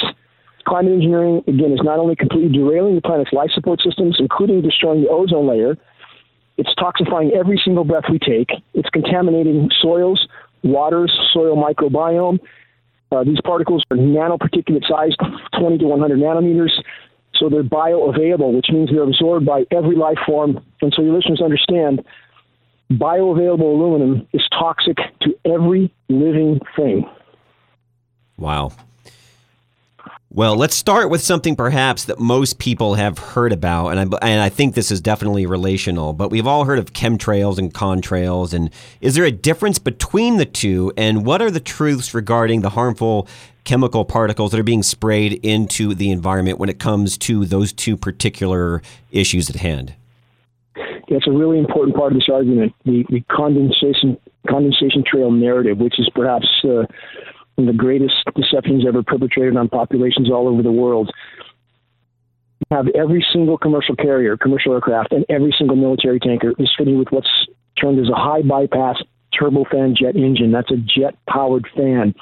climate 0.67 0.91
engineering, 0.91 1.43
again, 1.47 1.71
is 1.71 1.79
not 1.81 1.97
only 1.97 2.17
completely 2.17 2.51
derailing 2.51 2.95
the 2.95 3.01
planet's 3.01 3.31
life 3.31 3.51
support 3.53 3.79
systems, 3.81 4.17
including 4.19 4.61
destroying 4.61 5.01
the 5.01 5.09
ozone 5.09 5.47
layer, 5.47 5.77
it's 6.57 6.73
toxifying 6.75 7.31
every 7.31 7.61
single 7.63 7.85
breath 7.85 8.05
we 8.11 8.19
take, 8.19 8.49
it's 8.73 8.89
contaminating 8.89 9.69
soils, 9.81 10.27
waters, 10.63 11.13
soil 11.31 11.55
microbiome, 11.55 12.39
uh, 13.11 13.23
these 13.23 13.39
particles 13.41 13.83
are 13.91 13.97
nanoparticulate 13.97 14.87
size, 14.87 15.15
20 15.59 15.77
to 15.79 15.85
100 15.85 16.19
nanometers, 16.19 16.71
so 17.35 17.49
they're 17.49 17.63
bioavailable, 17.63 18.53
which 18.55 18.67
means 18.69 18.89
they're 18.89 19.03
absorbed 19.03 19.45
by 19.45 19.65
every 19.71 19.95
life 19.95 20.17
form. 20.25 20.63
And 20.81 20.93
so 20.95 21.01
your 21.01 21.13
listeners 21.13 21.41
understand 21.41 22.03
bioavailable 22.91 23.61
aluminum 23.61 24.27
is 24.33 24.41
toxic 24.51 24.97
to 25.21 25.37
every 25.45 25.93
living 26.09 26.59
thing. 26.75 27.09
Wow. 28.37 28.71
Well, 30.37 30.55
let's 30.55 30.75
start 30.75 31.09
with 31.09 31.21
something 31.21 31.55
perhaps 31.55 32.05
that 32.05 32.19
most 32.19 32.59
people 32.59 32.93
have 32.93 33.17
heard 33.17 33.51
about, 33.51 33.87
and 33.87 33.99
I, 33.99 34.17
and 34.21 34.39
I 34.39 34.49
think 34.49 34.75
this 34.75 34.91
is 34.91 35.01
definitely 35.01 35.47
relational, 35.47 36.13
but 36.13 36.29
we've 36.29 36.45
all 36.45 36.65
heard 36.65 36.77
of 36.77 36.93
chemtrails 36.93 37.57
and 37.57 37.73
contrails. 37.73 38.53
And 38.53 38.69
is 39.01 39.15
there 39.15 39.25
a 39.25 39.31
difference 39.31 39.79
between 39.79 40.37
the 40.37 40.45
two, 40.45 40.93
and 40.95 41.25
what 41.25 41.41
are 41.41 41.49
the 41.49 41.59
truths 41.59 42.13
regarding 42.13 42.61
the 42.61 42.69
harmful 42.69 43.27
chemical 43.63 44.05
particles 44.05 44.51
that 44.51 44.59
are 44.59 44.63
being 44.63 44.83
sprayed 44.83 45.43
into 45.43 45.95
the 45.95 46.11
environment 46.11 46.59
when 46.59 46.69
it 46.69 46.77
comes 46.77 47.17
to 47.17 47.43
those 47.43 47.73
two 47.73 47.97
particular 47.97 48.83
issues 49.11 49.49
at 49.49 49.55
hand? 49.55 49.95
That's 51.09 51.25
a 51.25 51.31
really 51.31 51.57
important 51.57 51.95
part 51.95 52.11
of 52.11 52.19
this 52.19 52.29
argument 52.31 52.75
the, 52.85 53.03
the 53.09 53.21
condensation, 53.21 54.19
condensation 54.47 55.03
trail 55.03 55.31
narrative, 55.31 55.79
which 55.79 55.99
is 55.99 56.07
perhaps. 56.13 56.45
Uh, 56.63 56.83
the 57.65 57.73
greatest 57.73 58.13
deceptions 58.35 58.85
ever 58.87 59.01
perpetrated 59.01 59.57
on 59.57 59.67
populations 59.67 60.29
all 60.29 60.47
over 60.47 60.61
the 60.61 60.71
world. 60.71 61.11
You 62.59 62.77
have 62.77 62.87
every 62.89 63.25
single 63.33 63.57
commercial 63.57 63.95
carrier, 63.95 64.37
commercial 64.37 64.73
aircraft, 64.73 65.11
and 65.11 65.25
every 65.29 65.53
single 65.57 65.75
military 65.75 66.19
tanker 66.19 66.53
is 66.59 66.69
fitted 66.77 66.97
with 66.97 67.07
what's 67.09 67.29
termed 67.81 67.99
as 67.99 68.09
a 68.09 68.15
high 68.15 68.41
bypass 68.41 68.97
turbofan 69.33 69.95
jet 69.95 70.15
engine. 70.15 70.51
That's 70.51 70.71
a 70.71 70.77
jet 70.77 71.15
powered 71.27 71.67
fan. 71.75 72.13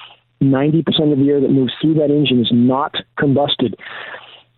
90% 0.41 1.11
of 1.11 1.19
the 1.19 1.29
air 1.29 1.41
that 1.41 1.51
moves 1.51 1.73
through 1.81 1.95
that 1.95 2.11
engine 2.11 2.41
is 2.41 2.49
not 2.51 2.95
combusted. 3.19 3.75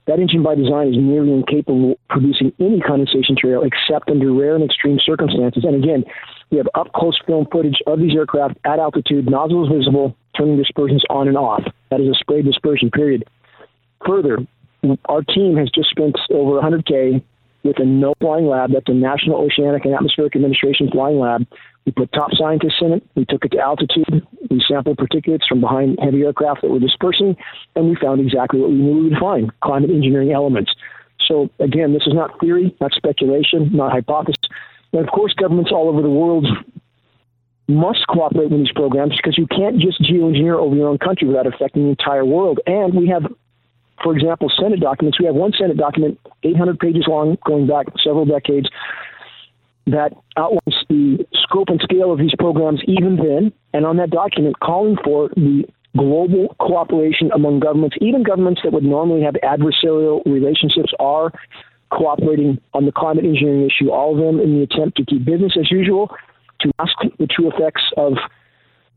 That 0.08 0.20
engine 0.20 0.42
by 0.42 0.56
design 0.56 0.88
is 0.88 0.96
nearly 0.98 1.34
incapable 1.34 1.92
of 1.92 1.98
producing 2.10 2.54
any 2.60 2.80
condensation 2.80 3.36
trail 3.38 3.64
except 3.64 4.10
under 4.10 4.34
rare 4.34 4.56
and 4.56 4.64
extreme 4.64 5.00
circumstances. 5.06 5.66
And 5.66 5.84
again, 5.84 6.04
we 6.50 6.58
have 6.58 6.68
up 6.76 6.94
close 6.94 7.20
film 7.28 7.46
footage 7.52 7.78
of 7.88 8.00
these 8.00 8.16
aircraft 8.16 8.58
at 8.64 8.80
altitude, 8.80 9.30
nozzles 9.30 9.70
visible, 9.70 10.16
turning 10.38 10.58
dispersions 10.58 11.04
on 11.10 11.28
and 11.28 11.38
off. 11.38 11.64
That 11.90 12.00
is 12.00 12.08
a 12.08 12.16
spray 12.20 12.42
dispersion 12.42 12.92
period. 12.92 13.26
Further, 14.06 14.38
our 15.06 15.22
team 15.24 15.58
has 15.58 15.70
just 15.74 15.90
spent 15.90 16.16
over 16.32 16.62
100K 16.62 17.24
with 17.64 17.78
a 17.80 17.84
NOAA 17.84 18.14
flying 18.20 18.48
lab. 18.48 18.72
That's 18.72 18.88
a 18.88 18.94
National 18.94 19.38
Oceanic 19.38 19.86
and 19.86 19.94
Atmospheric 19.94 20.36
Administration 20.36 20.90
flying 20.92 21.20
lab. 21.20 21.46
We 21.86 21.92
put 21.92 22.12
top 22.12 22.32
scientists 22.34 22.80
in 22.82 22.94
it. 22.94 23.04
We 23.16 23.26
took 23.26 23.46
it 23.46 23.52
to 23.54 23.60
altitude. 23.60 24.26
We 24.50 24.64
sampled 24.68 24.98
particulates 24.98 25.48
from 25.48 25.62
behind 25.62 25.98
heavy 26.02 26.24
aircraft 26.24 26.62
that 26.62 26.70
were 26.70 26.80
dispersing, 26.80 27.36
and 27.76 27.90
we 27.90 27.96
found 27.96 28.22
exactly 28.22 28.60
what 28.60 28.70
we 28.70 28.76
knew 28.76 29.04
we 29.04 29.10
would 29.10 29.20
find 29.20 29.52
climate 29.62 29.90
engineering 29.90 30.32
elements. 30.32 30.72
So, 31.28 31.50
again, 31.60 31.94
this 31.94 32.04
is 32.06 32.14
not 32.14 32.40
theory, 32.40 32.76
not 32.80 32.92
speculation, 32.94 33.70
not 33.74 33.92
hypothesis. 33.92 34.36
And 34.94 35.02
of 35.02 35.12
course, 35.12 35.34
governments 35.34 35.72
all 35.74 35.90
over 35.90 36.02
the 36.02 36.10
world 36.10 36.46
must 37.68 38.08
cooperate 38.08 38.50
with 38.50 38.60
these 38.60 38.72
programs 38.72 39.16
because 39.18 39.38
you 39.38 39.48
can't 39.48 39.80
just 39.80 40.02
geoengineer 40.02 40.56
over 40.56 40.76
your 40.76 40.88
own 40.88 40.98
country 40.98 41.28
without 41.28 41.48
affecting 41.48 41.84
the 41.84 41.90
entire 41.90 42.26
world. 42.26 42.60
And 42.66 42.94
we 42.94 43.08
have, 43.10 43.24
for 44.04 44.16
example, 44.16 44.52
Senate 44.58 44.80
documents. 44.80 45.20
We 45.20 45.26
have 45.26 45.36
one 45.36 45.52
Senate 45.58 45.78
document, 45.78 46.20
800 46.44 46.80
pages 46.80 47.06
long, 47.08 47.38
going 47.46 47.68
back 47.68 47.88
several 48.04 48.26
decades, 48.26 48.70
that 49.88 50.14
outlines 50.38 50.86
the 50.90 51.26
scope 51.34 51.70
and 51.70 51.82
scale 51.82 52.12
of 52.12 52.20
these 52.20 52.36
programs 52.40 52.82
even 52.88 53.18
then. 53.18 53.52
And 53.74 53.86
on 53.86 53.98
that 53.98 54.12
document, 54.12 54.60
calling 54.60 54.98
for 55.04 55.30
the 55.36 55.64
global 55.96 56.56
cooperation 56.60 57.32
among 57.34 57.60
governments, 57.60 57.98
even 58.00 58.24
governments 58.24 58.62
that 58.64 58.72
would 58.72 58.84
normally 58.84 59.24
have 59.24 59.36
adversarial 59.44 60.24
relationships, 60.26 60.94
are 61.00 61.32
cooperating 61.90 62.60
on 62.74 62.86
the 62.86 62.92
climate 62.92 63.26
engineering 63.26 63.66
issue, 63.66 63.90
all 63.90 64.12
of 64.12 64.18
them 64.18 64.40
in 64.42 64.58
the 64.58 64.64
attempt 64.64 64.98
to 64.98 65.06
keep 65.06 65.24
business 65.26 65.54
as 65.58 65.72
usual 65.72 66.14
to 66.62 66.72
mask 66.80 66.96
the 67.20 67.28
true 67.28 67.52
effects 67.52 67.84
of 67.98 68.14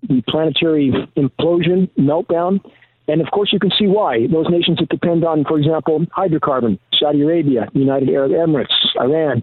the 0.08 0.22
planetary 0.28 0.92
implosion, 1.16 1.88
meltdown. 1.98 2.60
And 3.08 3.20
of 3.20 3.30
course, 3.32 3.52
you 3.52 3.58
can 3.58 3.70
see 3.78 3.86
why. 3.86 4.26
Those 4.28 4.46
nations 4.48 4.78
that 4.78 4.88
depend 4.88 5.24
on, 5.24 5.44
for 5.44 5.58
example, 5.58 6.00
hydrocarbon, 6.16 6.78
Saudi 6.98 7.22
Arabia, 7.22 7.68
United 7.72 8.08
Arab 8.08 8.32
Emirates, 8.32 8.72
Iran, 8.98 9.42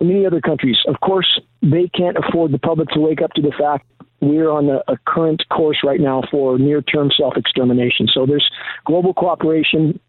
and 0.00 0.08
many 0.08 0.26
other 0.26 0.40
countries, 0.40 0.76
of 0.86 1.00
course, 1.00 1.40
they 1.62 1.88
can't 1.88 2.16
afford 2.16 2.52
the 2.52 2.58
public 2.58 2.88
to 2.90 3.00
wake 3.00 3.22
up 3.22 3.32
to 3.34 3.42
the 3.42 3.52
fact 3.58 3.86
we're 4.20 4.50
on 4.50 4.68
a, 4.68 4.80
a 4.88 4.96
current 5.06 5.42
course 5.50 5.78
right 5.84 6.00
now 6.00 6.22
for 6.30 6.58
near 6.58 6.82
term 6.82 7.10
self 7.16 7.36
extermination. 7.36 8.08
So 8.12 8.26
there's 8.26 8.48
global 8.84 9.14
cooperation. 9.14 10.00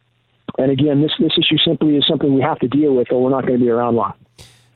And 0.57 0.71
again, 0.71 1.01
this, 1.01 1.11
this 1.19 1.33
issue 1.37 1.57
simply 1.65 1.97
is 1.97 2.05
something 2.07 2.33
we 2.33 2.41
have 2.41 2.59
to 2.59 2.67
deal 2.67 2.95
with, 2.95 3.11
or 3.11 3.21
we're 3.21 3.29
not 3.29 3.45
going 3.45 3.59
to 3.59 3.63
be 3.65 3.69
around 3.69 3.95
long. 3.95 4.13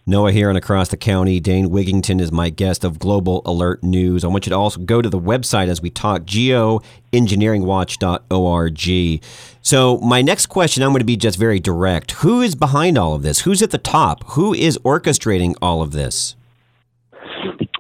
Noah 0.06 0.32
here 0.32 0.50
and 0.50 0.58
across 0.58 0.90
the 0.90 0.98
county. 0.98 1.40
Dane 1.40 1.70
Wigington 1.70 2.20
is 2.20 2.32
my 2.32 2.50
guest 2.50 2.84
of 2.84 3.00
Global 3.00 3.42
Alert 3.46 3.84
News. 3.84 4.24
I 4.24 4.28
want 4.28 4.46
you 4.46 4.50
to 4.50 4.58
also 4.58 4.80
go 4.80 5.02
to 5.02 5.10
the 5.10 5.20
website 5.20 5.68
as 5.68 5.82
we 5.82 5.90
talk, 5.90 6.24
geoengineeringwatch.org. 6.24 9.24
So, 9.62 9.98
my 10.00 10.22
next 10.22 10.48
question, 10.48 10.84
I'm 10.84 10.90
going 10.90 11.00
to 11.00 11.06
be 11.06 11.18
just 11.18 11.38
very 11.38 11.60
direct. 11.60 12.12
Who 12.12 12.42
is 12.42 12.56
behind 12.56 12.98
all 12.98 13.14
of 13.14 13.22
this? 13.22 13.42
Who's 13.42 13.62
at 13.62 13.72
the 13.72 13.78
top? 13.78 14.24
Who 14.32 14.54
is 14.54 14.78
orchestrating 14.80 15.56
all 15.62 15.82
of 15.82 15.92
this? 15.92 16.36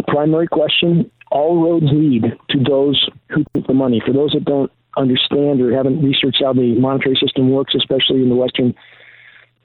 Primary 0.07 0.47
question 0.47 1.09
all 1.31 1.63
roads 1.63 1.85
lead 1.91 2.37
to 2.49 2.59
those 2.59 3.09
who 3.29 3.43
take 3.55 3.65
the 3.65 3.73
money. 3.73 4.01
For 4.05 4.13
those 4.13 4.33
that 4.33 4.45
don't 4.45 4.71
understand 4.97 5.61
or 5.61 5.73
haven't 5.73 6.03
researched 6.03 6.43
how 6.43 6.53
the 6.53 6.77
monetary 6.77 7.15
system 7.15 7.49
works, 7.49 7.73
especially 7.75 8.21
in 8.21 8.29
the 8.29 8.35
Western 8.35 8.75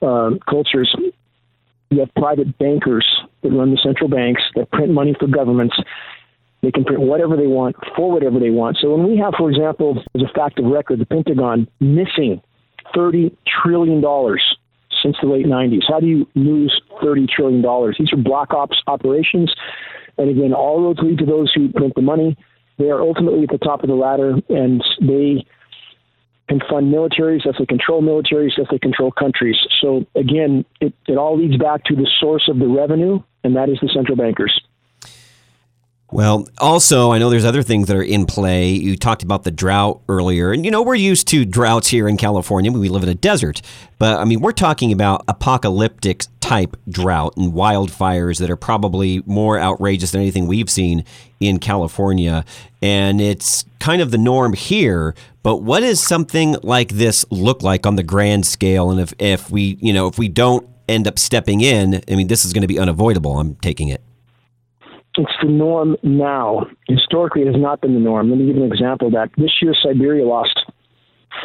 uh, 0.01 0.31
cultures, 0.49 0.95
you 1.89 1.99
have 1.99 2.13
private 2.15 2.57
bankers 2.57 3.05
that 3.43 3.51
run 3.51 3.71
the 3.71 3.79
central 3.83 4.09
banks 4.09 4.41
that 4.55 4.69
print 4.71 4.91
money 4.91 5.15
for 5.19 5.27
governments. 5.27 5.75
They 6.61 6.71
can 6.71 6.83
print 6.83 7.01
whatever 7.01 7.37
they 7.37 7.47
want 7.47 7.75
for 7.95 8.11
whatever 8.11 8.39
they 8.39 8.49
want. 8.49 8.77
So 8.81 8.95
when 8.95 9.07
we 9.07 9.17
have, 9.17 9.33
for 9.37 9.49
example, 9.49 10.03
as 10.15 10.21
a 10.21 10.33
fact 10.33 10.59
of 10.59 10.65
record, 10.65 10.99
the 10.99 11.05
Pentagon 11.05 11.67
missing 11.79 12.41
$30 12.95 13.35
trillion 13.63 14.01
since 15.03 15.15
the 15.21 15.27
late 15.27 15.45
90s, 15.45 15.83
how 15.87 15.99
do 15.99 16.07
you 16.07 16.27
lose 16.35 16.81
$30 17.01 17.29
trillion? 17.29 17.61
These 17.97 18.11
are 18.11 18.17
black 18.17 18.53
ops 18.53 18.81
operations. 18.87 19.53
And 20.17 20.29
again, 20.29 20.53
all 20.53 20.81
roads 20.81 20.99
lead 21.01 21.19
to 21.19 21.25
those 21.25 21.51
who 21.53 21.71
print 21.71 21.93
the 21.95 22.01
money. 22.01 22.35
They 22.79 22.89
are 22.89 23.01
ultimately 23.01 23.43
at 23.43 23.49
the 23.49 23.57
top 23.59 23.83
of 23.83 23.89
the 23.89 23.95
ladder, 23.95 24.35
and 24.49 24.83
they 24.99 25.45
can 26.47 26.61
fund 26.69 26.93
militaries, 26.93 27.45
as 27.47 27.55
they 27.59 27.65
control 27.65 28.01
militaries, 28.01 28.57
as 28.59 28.67
they 28.71 28.79
control 28.79 29.11
countries. 29.11 29.57
So 29.81 30.05
again, 30.15 30.65
it, 30.79 30.93
it 31.07 31.17
all 31.17 31.37
leads 31.37 31.57
back 31.57 31.83
to 31.85 31.95
the 31.95 32.09
source 32.19 32.47
of 32.49 32.59
the 32.59 32.67
revenue, 32.67 33.19
and 33.43 33.55
that 33.55 33.69
is 33.69 33.77
the 33.81 33.89
central 33.93 34.17
bankers. 34.17 34.61
Well, 36.09 36.47
also, 36.57 37.11
I 37.11 37.17
know 37.17 37.29
there's 37.29 37.43
other 37.43 37.63
things 37.63 37.87
that 37.87 37.97
are 37.97 38.01
in 38.01 38.25
play. 38.25 38.69
You 38.69 38.95
talked 38.95 39.23
about 39.23 39.43
the 39.43 39.51
drought 39.51 40.01
earlier, 40.07 40.53
and 40.53 40.63
you 40.63 40.71
know, 40.71 40.81
we're 40.81 40.95
used 40.95 41.27
to 41.29 41.43
droughts 41.43 41.89
here 41.89 42.07
in 42.07 42.15
California. 42.15 42.71
We 42.71 42.87
live 42.87 43.03
in 43.03 43.09
a 43.09 43.15
desert. 43.15 43.61
But 43.99 44.17
I 44.17 44.23
mean, 44.23 44.39
we're 44.39 44.53
talking 44.53 44.93
about 44.93 45.25
apocalyptic 45.27 46.23
type 46.39 46.77
drought 46.87 47.35
and 47.35 47.51
wildfires 47.51 48.39
that 48.39 48.49
are 48.49 48.55
probably 48.55 49.21
more 49.25 49.59
outrageous 49.59 50.11
than 50.11 50.21
anything 50.21 50.47
we've 50.47 50.69
seen 50.69 51.03
in 51.41 51.59
California. 51.59 52.45
And 52.81 53.19
it's 53.19 53.65
kind 53.79 54.01
of 54.01 54.11
the 54.11 54.17
norm 54.17 54.53
here. 54.53 55.13
But 55.43 55.57
what 55.57 55.81
does 55.81 55.99
something 55.99 56.55
like 56.63 56.89
this 56.89 57.25
look 57.31 57.63
like 57.63 57.85
on 57.85 57.97
the 57.97 58.03
grand 58.03 58.45
scale? 58.45 58.91
And 58.91 59.01
if, 59.01 59.13
if 59.19 59.51
we, 59.51 59.77
you 59.81 59.91
know, 59.91 60.07
if 60.07 60.17
we 60.17 60.29
don't 60.29 60.69
end 60.87 61.05
up 61.05 61.19
stepping 61.19 61.59
in, 61.59 62.01
I 62.09 62.15
mean, 62.15 62.27
this 62.27 62.45
is 62.45 62.53
going 62.53 62.61
to 62.61 62.67
be 62.67 62.79
unavoidable. 62.79 63.37
I'm 63.39 63.55
taking 63.55 63.89
it 63.89 64.01
it's 65.17 65.31
the 65.41 65.49
norm 65.49 65.97
now. 66.03 66.67
Historically, 66.87 67.41
it 67.41 67.47
has 67.47 67.61
not 67.61 67.81
been 67.81 67.93
the 67.93 67.99
norm. 67.99 68.29
Let 68.29 68.39
me 68.39 68.47
give 68.47 68.57
an 68.57 68.63
example 68.63 69.07
of 69.07 69.13
that. 69.13 69.29
This 69.37 69.51
year, 69.61 69.73
Siberia 69.81 70.25
lost 70.25 70.59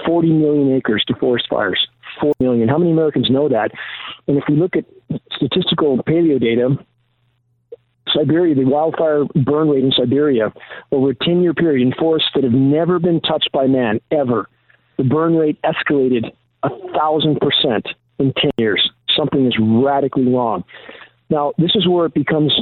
40 0.07 0.33
million 0.33 0.75
acres 0.76 1.05
to 1.09 1.14
forest 1.14 1.47
fires. 1.49 1.87
4 2.21 2.33
million. 2.41 2.69
How 2.69 2.79
many 2.79 2.93
Americans 2.93 3.29
know 3.31 3.49
that? 3.49 3.71
And 4.29 4.37
if 4.37 4.45
we 4.49 4.57
look 4.57 4.76
at 4.76 4.85
statistical 5.37 5.99
paleo 5.99 6.41
data, 6.41 6.76
Siberia, 8.14 8.55
the 8.55 8.64
wildfire 8.64 9.25
burn 9.45 9.69
rate 9.69 9.85
in 9.85 9.93
Siberia 9.93 10.52
over 10.91 11.11
a 11.11 11.14
10 11.14 11.43
year 11.43 11.55
period 11.55 11.87
in 11.87 11.95
forests 11.99 12.29
that 12.35 12.45
have 12.45 12.52
never 12.52 12.99
been 12.99 13.21
touched 13.21 13.50
by 13.52 13.67
man, 13.67 14.00
ever, 14.11 14.49
the 14.99 15.05
burn 15.05 15.37
rate 15.37 15.59
escalated 15.62 16.31
a 16.62 16.69
thousand 16.93 17.38
percent 17.41 17.87
in 18.19 18.33
10 18.35 18.50
years. 18.59 18.91
Something 19.17 19.47
is 19.47 19.57
radically 19.61 20.26
wrong. 20.26 20.64
Now, 21.31 21.52
this 21.59 21.73
is 21.75 21.88
where 21.88 22.07
it 22.07 22.14
becomes 22.14 22.52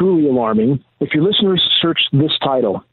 truly 0.00 0.28
alarming. 0.28 0.82
If 1.00 1.10
your 1.12 1.22
listeners 1.22 1.62
search 1.80 2.00
this 2.12 2.32
title, 2.42 2.84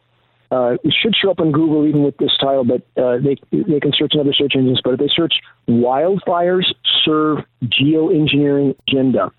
uh, 0.51 0.75
it 0.83 0.93
should 1.01 1.15
show 1.15 1.31
up 1.31 1.39
on 1.39 1.51
Google 1.51 1.87
even 1.87 2.03
with 2.03 2.17
this 2.17 2.31
title, 2.39 2.63
but 2.63 2.81
uh, 3.01 3.17
they 3.17 3.35
they 3.51 3.79
can 3.79 3.91
search 3.97 4.13
in 4.13 4.19
other 4.19 4.33
search 4.33 4.53
engines. 4.55 4.79
But 4.83 4.93
if 4.93 4.99
they 4.99 5.09
search 5.13 5.33
"wildfires 5.67 6.65
serve 7.03 7.39
geoengineering 7.63 8.75
agenda," 8.87 9.31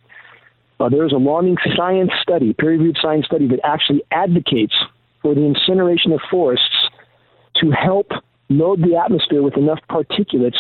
uh, 0.81 0.89
there 0.89 1.07
is 1.07 1.13
a 1.13 1.17
alarming 1.17 1.57
science 1.77 2.11
study, 2.21 2.55
peer-reviewed 2.59 2.99
science 3.01 3.27
study 3.27 3.49
that 3.49 3.61
actually 3.65 4.03
advocates 4.11 4.75
for 5.23 5.35
the 5.35 5.45
incineration 5.45 6.13
of 6.13 6.21
forests 6.31 6.91
to 7.57 7.71
help 7.71 8.11
load 8.51 8.81
the 8.83 8.97
atmosphere 8.97 9.43
with 9.43 9.57
enough 9.57 9.81
particulates 9.91 10.57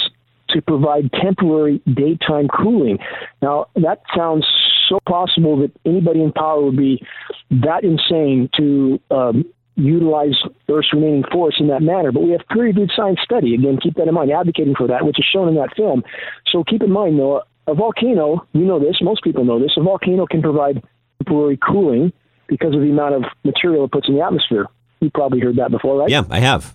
to 0.50 0.62
provide 0.62 1.10
temporary 1.12 1.80
daytime 1.86 2.48
cooling. 2.48 2.98
Now 3.42 3.66
that 3.74 4.02
sounds 4.16 4.46
so 4.88 4.98
possible 5.06 5.58
that 5.60 5.72
anybody 5.84 6.22
in 6.22 6.32
power 6.32 6.62
would 6.62 6.76
be 6.76 7.04
that 7.50 7.84
insane 7.84 8.48
to 8.56 9.00
um, 9.10 9.44
utilize 9.76 10.34
Earth's 10.68 10.92
remaining 10.92 11.24
force 11.30 11.56
in 11.60 11.68
that 11.68 11.82
manner. 11.82 12.10
But 12.12 12.22
we 12.22 12.30
have 12.30 12.40
peer-reviewed 12.50 12.90
science 12.96 13.20
study. 13.22 13.54
Again, 13.54 13.78
keep 13.82 13.94
that 13.94 14.08
in 14.08 14.14
mind, 14.14 14.32
advocating 14.32 14.74
for 14.74 14.88
that, 14.88 15.04
which 15.04 15.18
is 15.18 15.26
shown 15.32 15.48
in 15.48 15.54
that 15.54 15.76
film. 15.76 16.02
So 16.50 16.64
keep 16.64 16.82
in 16.82 16.90
mind, 16.90 17.18
though, 17.18 17.42
a 17.66 17.74
volcano, 17.74 18.46
you 18.52 18.64
know 18.64 18.78
this, 18.80 18.96
most 19.02 19.22
people 19.22 19.44
know 19.44 19.60
this, 19.60 19.72
a 19.76 19.82
volcano 19.82 20.26
can 20.26 20.40
provide 20.40 20.82
temporary 21.22 21.58
cooling 21.58 22.12
because 22.46 22.74
of 22.74 22.80
the 22.80 22.88
amount 22.88 23.14
of 23.14 23.24
material 23.44 23.84
it 23.84 23.92
puts 23.92 24.08
in 24.08 24.14
the 24.16 24.22
atmosphere. 24.22 24.66
You 25.00 25.10
probably 25.10 25.40
heard 25.40 25.56
that 25.56 25.70
before, 25.70 25.98
right? 25.98 26.08
Yeah, 26.08 26.24
I 26.30 26.40
have. 26.40 26.74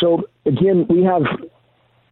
So 0.00 0.24
again, 0.44 0.86
we 0.88 1.04
have 1.04 1.22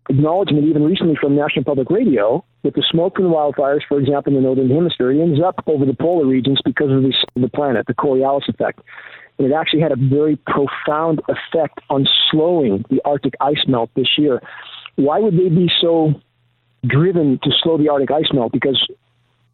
acknowledgement 0.09 0.67
even 0.67 0.85
recently 0.85 1.17
from 1.21 1.37
National 1.37 1.65
Public 1.65 1.91
Radio 1.91 2.45
that 2.63 2.75
the 2.75 2.85
smoke 2.91 3.17
from 3.17 3.25
the 3.25 3.31
wildfires, 3.31 3.81
for 3.89 3.99
example, 3.99 4.33
in 4.33 4.37
the 4.37 4.43
northern 4.43 4.71
hemisphere, 4.71 5.11
ends 5.11 5.41
up 5.45 5.57
over 5.67 5.85
the 5.85 5.95
polar 5.95 6.27
regions 6.27 6.61
because 6.65 6.91
of 6.91 7.03
the, 7.03 7.13
the 7.37 7.49
planet, 7.49 7.87
the 7.87 7.95
Coriolis 7.95 8.49
effect. 8.49 8.81
And 9.39 9.51
it 9.51 9.55
actually 9.55 9.81
had 9.81 9.93
a 9.93 9.97
very 9.97 10.37
profound 10.47 11.21
effect 11.29 11.81
on 11.91 12.07
slowing 12.31 12.85
the 12.91 13.01
Arctic 13.05 13.35
ice 13.41 13.65
melt 13.67 13.91
this 13.97 14.09
year. 14.17 14.41
Why 14.97 15.19
would 15.19 15.35
they 15.35 15.49
be 15.49 15.71
so 15.81 16.15
driven 16.87 17.41
to 17.43 17.51
slow 17.63 17.79
the 17.79 17.89
Arctic 17.89 18.11
ice 18.11 18.33
melt? 18.33 18.53
Because 18.53 18.89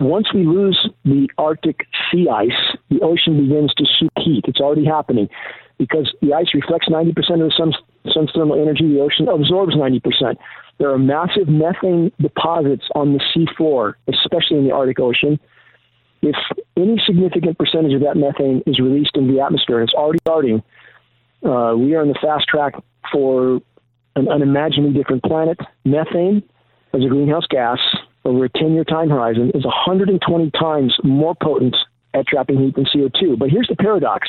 once 0.01 0.33
we 0.35 0.45
lose 0.47 0.89
the 1.05 1.29
Arctic 1.39 1.87
sea 2.11 2.27
ice, 2.29 2.77
the 2.91 3.01
ocean 3.01 3.41
begins 3.41 3.73
to 3.75 3.85
soak 3.99 4.13
heat. 4.17 4.45
It's 4.49 4.61
already 4.61 4.85
happening 4.85 5.29
because 5.79 6.15
the 6.21 6.35
ice 6.35 6.53
reflects 6.55 6.89
90% 6.89 7.09
of 7.09 7.39
the 7.39 7.53
sun's, 7.57 7.77
sun's 8.13 8.31
thermal 8.35 8.61
energy. 8.61 8.87
The 8.93 9.01
ocean 9.01 9.29
absorbs 9.29 9.75
90%. 9.75 10.37
There 10.79 10.91
are 10.91 10.99
massive 10.99 11.49
methane 11.49 12.11
deposits 12.21 12.85
on 12.95 13.13
the 13.13 13.21
seafloor, 13.35 13.95
especially 14.09 14.59
in 14.59 14.65
the 14.65 14.73
Arctic 14.73 14.99
Ocean. 15.01 15.39
If 16.23 16.37
any 16.77 17.01
significant 17.07 17.59
percentage 17.59 17.93
of 17.95 18.01
that 18.01 18.17
methane 18.17 18.63
is 18.67 18.79
released 18.79 19.17
into 19.17 19.33
the 19.33 19.41
atmosphere, 19.41 19.81
and 19.81 19.89
it's 19.89 19.95
already 19.95 20.19
starting, 20.21 20.63
uh, 21.45 21.75
we 21.77 21.95
are 21.95 22.03
in 22.03 22.09
the 22.09 22.19
fast 22.21 22.47
track 22.49 22.75
for 23.13 23.61
an 24.17 24.29
unimaginably 24.29 24.93
different 24.93 25.23
planet. 25.23 25.59
Methane, 25.85 26.43
as 26.93 27.03
a 27.05 27.09
greenhouse 27.09 27.47
gas, 27.49 27.79
over 28.25 28.45
a 28.45 28.49
10 28.49 28.75
year 28.75 28.85
time 28.85 29.09
horizon, 29.09 29.51
is 29.55 29.65
120 29.65 30.51
times 30.51 30.95
more 31.03 31.35
potent 31.43 31.77
at 32.13 32.27
trapping 32.27 32.59
heat 32.59 32.75
than 32.75 32.85
CO2. 32.85 33.39
But 33.39 33.51
here's 33.51 33.69
the 33.69 33.77
paradox 33.77 34.29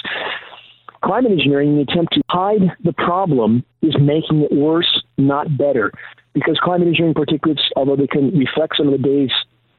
climate 1.03 1.31
engineering, 1.31 1.69
in 1.69 1.75
the 1.77 1.91
attempt 1.91 2.13
to 2.13 2.21
hide 2.29 2.61
the 2.83 2.93
problem, 2.93 3.63
is 3.81 3.95
making 3.99 4.41
it 4.41 4.51
worse, 4.51 5.03
not 5.17 5.57
better. 5.57 5.91
Because 6.33 6.57
climate 6.63 6.87
engineering 6.87 7.13
particulates, 7.13 7.61
although 7.75 7.95
they 7.95 8.07
can 8.07 8.37
reflect 8.37 8.77
some 8.77 8.87
of 8.87 8.93
the 8.93 9.07
day's 9.07 9.31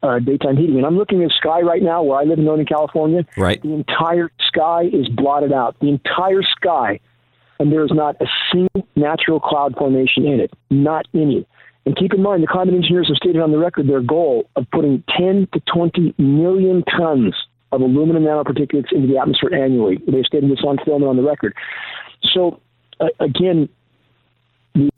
uh, 0.03 0.19
daytime 0.19 0.57
heating, 0.57 0.77
and 0.77 0.85
I'm 0.85 0.97
looking 0.97 1.23
at 1.23 1.29
the 1.29 1.33
sky 1.37 1.61
right 1.61 1.81
now 1.81 2.03
where 2.03 2.19
I 2.19 2.23
live 2.23 2.37
in 2.37 2.45
Northern 2.45 2.65
California. 2.65 3.25
Right. 3.37 3.61
The 3.61 3.73
entire 3.73 4.29
sky 4.47 4.83
is 4.83 5.07
blotted 5.09 5.53
out. 5.53 5.79
The 5.79 5.89
entire 5.89 6.43
sky, 6.43 6.99
and 7.59 7.71
there 7.71 7.85
is 7.85 7.91
not 7.93 8.17
a 8.21 8.25
single 8.51 8.87
natural 8.95 9.39
cloud 9.39 9.75
formation 9.77 10.25
in 10.25 10.41
it. 10.41 10.51
Not 10.69 11.07
any. 11.13 11.47
And 11.85 11.97
keep 11.97 12.13
in 12.13 12.21
mind, 12.21 12.43
the 12.43 12.47
climate 12.47 12.75
engineers 12.75 13.07
have 13.07 13.17
stated 13.17 13.41
on 13.41 13.51
the 13.51 13.57
record 13.57 13.87
their 13.87 14.01
goal 14.01 14.49
of 14.55 14.65
putting 14.71 15.03
10 15.17 15.47
to 15.53 15.61
20 15.73 16.15
million 16.17 16.83
tons 16.83 17.33
of 17.73 17.81
aluminum 17.81 18.23
nanoparticulates 18.23 18.91
into 18.91 19.07
the 19.07 19.17
atmosphere 19.17 19.53
annually. 19.53 19.99
They've 20.07 20.25
stated 20.25 20.49
this 20.49 20.63
on 20.65 20.77
film 20.85 21.01
and 21.01 21.09
on 21.09 21.17
the 21.17 21.23
record. 21.23 21.53
So, 22.33 22.61
uh, 22.99 23.07
again, 23.19 23.69
the, 24.75 24.89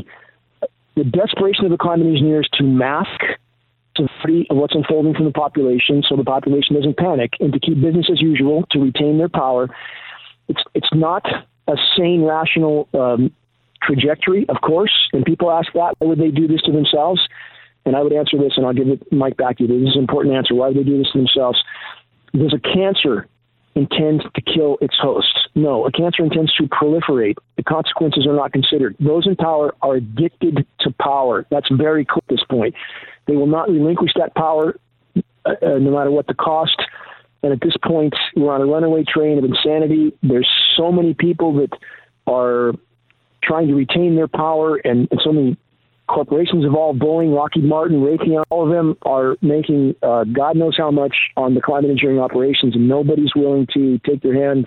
the 0.96 1.04
desperation 1.04 1.66
of 1.66 1.72
the 1.72 1.78
climate 1.78 2.08
engineers 2.08 2.48
to 2.54 2.64
mask 2.64 3.22
severity 3.96 4.46
of 4.50 4.58
what's 4.58 4.76
unfolding 4.76 5.14
from 5.14 5.26
the 5.26 5.32
population 5.32 6.04
so 6.08 6.16
the 6.16 6.24
population 6.24 6.76
doesn't 6.76 6.98
panic 6.98 7.32
and 7.40 7.54
to 7.54 7.60
keep 7.60 7.82
business 7.82 8.08
as 8.12 8.22
usual 8.22 8.66
to 8.72 8.80
retain 8.80 9.18
their 9.18 9.30
power. 9.30 9.70
It's, 10.48 10.62
it's 10.74 10.90
not 10.94 11.26
a 11.68 11.76
sane, 11.98 12.24
rational 12.24 12.88
um, 12.94 13.32
trajectory, 13.82 14.46
of 14.50 14.58
course. 14.62 14.92
And 15.14 15.26
people 15.26 15.52
ask 15.52 15.72
that, 15.74 15.96
why 16.00 16.08
would 16.08 16.20
they 16.20 16.32
do 16.32 16.48
this 16.48 16.62
to 16.64 16.72
themselves? 16.72 17.22
And 17.86 17.96
I 17.96 18.02
would 18.02 18.14
answer 18.14 18.38
this, 18.38 18.54
and 18.58 18.66
I'll 18.66 18.74
give 18.74 18.88
it 18.88 19.12
mic 19.12 19.38
back 19.38 19.58
to 19.58 19.64
you. 19.64 19.68
This 19.68 19.90
is 19.90 19.96
an 19.96 20.02
important 20.02 20.36
answer. 20.36 20.56
Why 20.56 20.68
would 20.68 20.78
they 20.78 20.84
do 20.84 20.98
this 20.98 21.12
to 21.14 21.20
themselves? 21.20 21.62
Does 22.36 22.54
a 22.54 22.60
cancer 22.60 23.28
intend 23.76 24.24
to 24.36 24.42
kill 24.42 24.78
its 24.82 24.96
host? 25.00 25.50
No, 25.56 25.86
a 25.86 25.92
cancer 25.92 26.24
intends 26.24 26.54
to 26.56 26.64
proliferate. 26.64 27.36
The 27.56 27.64
consequences 27.64 28.26
are 28.28 28.36
not 28.36 28.52
considered. 28.52 28.96
Those 29.00 29.26
in 29.26 29.36
power 29.36 29.74
are 29.82 29.96
addicted 29.96 30.66
to 30.82 30.92
power. 31.00 31.46
That's 31.50 31.68
very 31.72 32.06
clear 32.06 32.22
at 32.28 32.30
this 32.30 32.44
point. 32.50 32.76
They 33.28 33.36
will 33.36 33.48
not 33.48 33.70
relinquish 33.70 34.12
that 34.16 34.36
power 34.36 34.78
uh, 35.16 35.20
uh, 35.62 35.78
no 35.80 35.92
matter 35.92 36.12
what 36.12 36.28
the 36.28 36.34
cost. 36.34 36.82
And 37.44 37.54
at 37.54 37.62
this 37.62 37.76
point, 37.84 38.16
we're 38.36 38.54
on 38.54 38.62
a 38.62 38.66
runaway 38.66 39.04
train 39.04 39.38
of 39.38 39.44
insanity. 39.44 40.14
There's 40.24 40.50
so 40.76 40.92
many 40.92 41.14
people 41.14 41.54
that 41.58 41.78
are 42.28 42.74
trying 43.44 43.68
to 43.68 43.76
retain 43.76 44.16
their 44.16 44.28
power, 44.28 44.78
and, 44.78 45.08
and 45.12 45.22
so 45.24 45.32
many 45.32 45.56
corporations 46.08 46.64
involved, 46.64 47.00
Boeing, 47.00 47.34
Lockheed 47.34 47.64
Martin, 47.64 48.02
Raytheon, 48.02 48.44
all 48.50 48.68
of 48.68 48.74
them 48.74 48.98
are 49.04 49.38
making 49.42 49.96
uh, 50.04 50.24
God 50.26 50.56
knows 50.56 50.76
how 50.78 50.92
much 50.92 51.16
on 51.36 51.56
the 51.56 51.62
climate 51.62 51.90
engineering 51.90 52.20
operations, 52.20 52.76
and 52.76 52.88
nobody's 52.88 53.34
willing 53.36 53.68
to 53.74 54.00
take 54.00 54.22
their 54.22 54.36
hands 54.36 54.66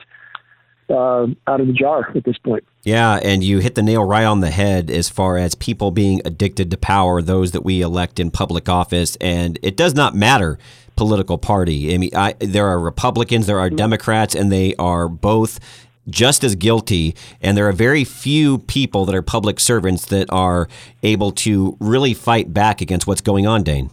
uh, 0.90 1.26
out 1.46 1.60
of 1.60 1.66
the 1.66 1.72
jar 1.72 2.10
at 2.14 2.24
this 2.24 2.38
point. 2.38 2.64
Yeah, 2.82 3.20
and 3.22 3.44
you 3.44 3.58
hit 3.58 3.74
the 3.74 3.82
nail 3.82 4.02
right 4.04 4.24
on 4.24 4.40
the 4.40 4.50
head 4.50 4.90
as 4.90 5.08
far 5.08 5.36
as 5.36 5.54
people 5.54 5.90
being 5.90 6.22
addicted 6.24 6.70
to 6.70 6.76
power, 6.76 7.20
those 7.20 7.52
that 7.52 7.64
we 7.64 7.82
elect 7.82 8.18
in 8.18 8.30
public 8.30 8.68
office, 8.68 9.16
and 9.16 9.58
it 9.62 9.76
does 9.76 9.94
not 9.94 10.14
matter 10.14 10.58
political 10.96 11.38
party. 11.38 11.94
I 11.94 11.98
mean, 11.98 12.10
I, 12.14 12.34
there 12.40 12.66
are 12.66 12.80
Republicans, 12.80 13.46
there 13.46 13.60
are 13.60 13.70
Democrats, 13.70 14.34
and 14.34 14.50
they 14.50 14.74
are 14.76 15.08
both 15.08 15.60
just 16.08 16.44
as 16.44 16.54
guilty. 16.54 17.14
And 17.40 17.56
there 17.56 17.68
are 17.68 17.72
very 17.72 18.04
few 18.04 18.58
people 18.58 19.04
that 19.06 19.14
are 19.14 19.22
public 19.22 19.60
servants 19.60 20.06
that 20.06 20.26
are 20.30 20.68
able 21.02 21.32
to 21.32 21.76
really 21.80 22.14
fight 22.14 22.52
back 22.52 22.80
against 22.80 23.06
what's 23.06 23.20
going 23.20 23.46
on, 23.46 23.62
Dane. 23.62 23.90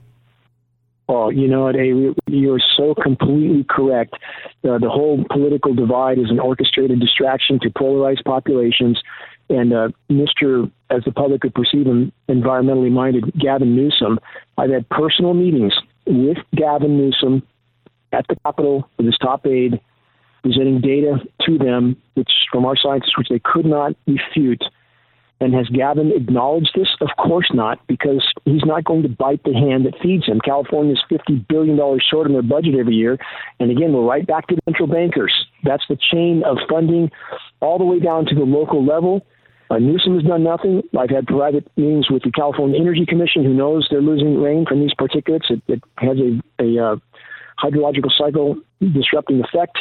Oh, 1.08 1.30
you 1.30 1.48
know 1.48 1.66
what, 1.66 1.76
you're 2.28 2.62
so 2.76 2.96
completely 2.96 3.64
correct. 3.70 4.16
Uh, 4.64 4.80
the 4.80 4.90
whole 4.90 5.24
political 5.30 5.76
divide 5.76 6.18
is 6.18 6.32
an 6.32 6.40
orchestrated 6.40 7.00
distraction 7.00 7.60
to 7.60 7.70
polarize 7.70 8.24
populations. 8.24 9.00
And 9.48 9.72
uh, 9.72 9.90
Mr., 10.10 10.72
as 10.90 11.04
the 11.04 11.12
public 11.12 11.44
would 11.44 11.54
perceive 11.54 11.86
him, 11.86 12.12
environmentally 12.28 12.92
minded 12.92 13.32
Gavin 13.40 13.76
Newsom, 13.76 14.20
I've 14.58 14.72
had 14.72 14.90
personal 14.90 15.36
meetings 15.36 15.74
with 16.08 16.38
Gavin 16.56 16.98
Newsom 16.98 17.44
at 18.12 18.26
the 18.28 18.36
Capitol 18.38 18.90
with 18.98 19.06
his 19.06 19.18
top 19.20 19.46
aide 19.46 19.80
presenting 20.46 20.80
data 20.80 21.18
to 21.42 21.58
them, 21.58 21.98
which 22.14 22.30
from 22.52 22.66
our 22.66 22.76
scientists, 22.78 23.18
which 23.18 23.30
they 23.30 23.42
could 23.44 23.66
not 23.66 23.96
refute. 24.06 24.64
And 25.42 25.56
has 25.56 25.68
Gavin 25.70 26.12
acknowledged 26.16 26.70
this? 26.76 26.88
Of 27.02 27.10
course 27.18 27.50
not, 27.52 27.80
because 27.88 28.24
he's 28.46 28.64
not 28.64 28.84
going 28.84 29.02
to 29.02 29.10
bite 29.10 29.44
the 29.44 29.54
hand 29.54 29.88
that 29.88 30.00
feeds 30.02 30.28
him. 30.28 30.40
California 30.40 30.94
is 30.94 31.04
$50 31.12 31.48
billion 31.48 31.78
short 32.00 32.28
in 32.28 32.34
their 32.34 32.44
budget 32.44 32.76
every 32.76 32.94
year. 32.94 33.18
And 33.60 33.72
again, 33.72 33.92
we're 33.92 34.06
right 34.06 34.26
back 34.26 34.46
to 34.48 34.58
central 34.66 34.88
bankers. 34.88 35.34
That's 35.64 35.84
the 35.90 35.98
chain 36.12 36.44
of 36.46 36.58
funding 36.70 37.10
all 37.60 37.80
the 37.80 37.84
way 37.84 38.00
down 38.00 38.28
to 38.28 38.36
the 38.36 38.46
local 38.46 38.86
level. 38.86 39.26
Uh, 39.72 39.80
Newsom 39.80 40.14
has 40.14 40.24
done 40.24 40.44
nothing. 40.44 40.84
I've 40.98 41.10
had 41.10 41.26
private 41.26 41.68
meetings 41.76 42.12
with 42.12 42.22
the 42.22 42.32
California 42.32 42.80
Energy 42.80 43.06
Commission, 43.08 43.44
who 43.44 43.54
knows 43.56 43.88
they're 43.90 44.00
losing 44.00 44.40
rain 44.40 44.64
from 44.70 44.80
these 44.80 44.94
particulates. 44.94 45.50
It, 45.50 45.64
it 45.68 45.82
has 45.98 46.18
a, 46.20 46.64
a 46.64 46.92
uh, 46.92 46.96
hydrological 47.60 48.12
cycle 48.16 48.58
disrupting 48.80 49.42
effect. 49.42 49.78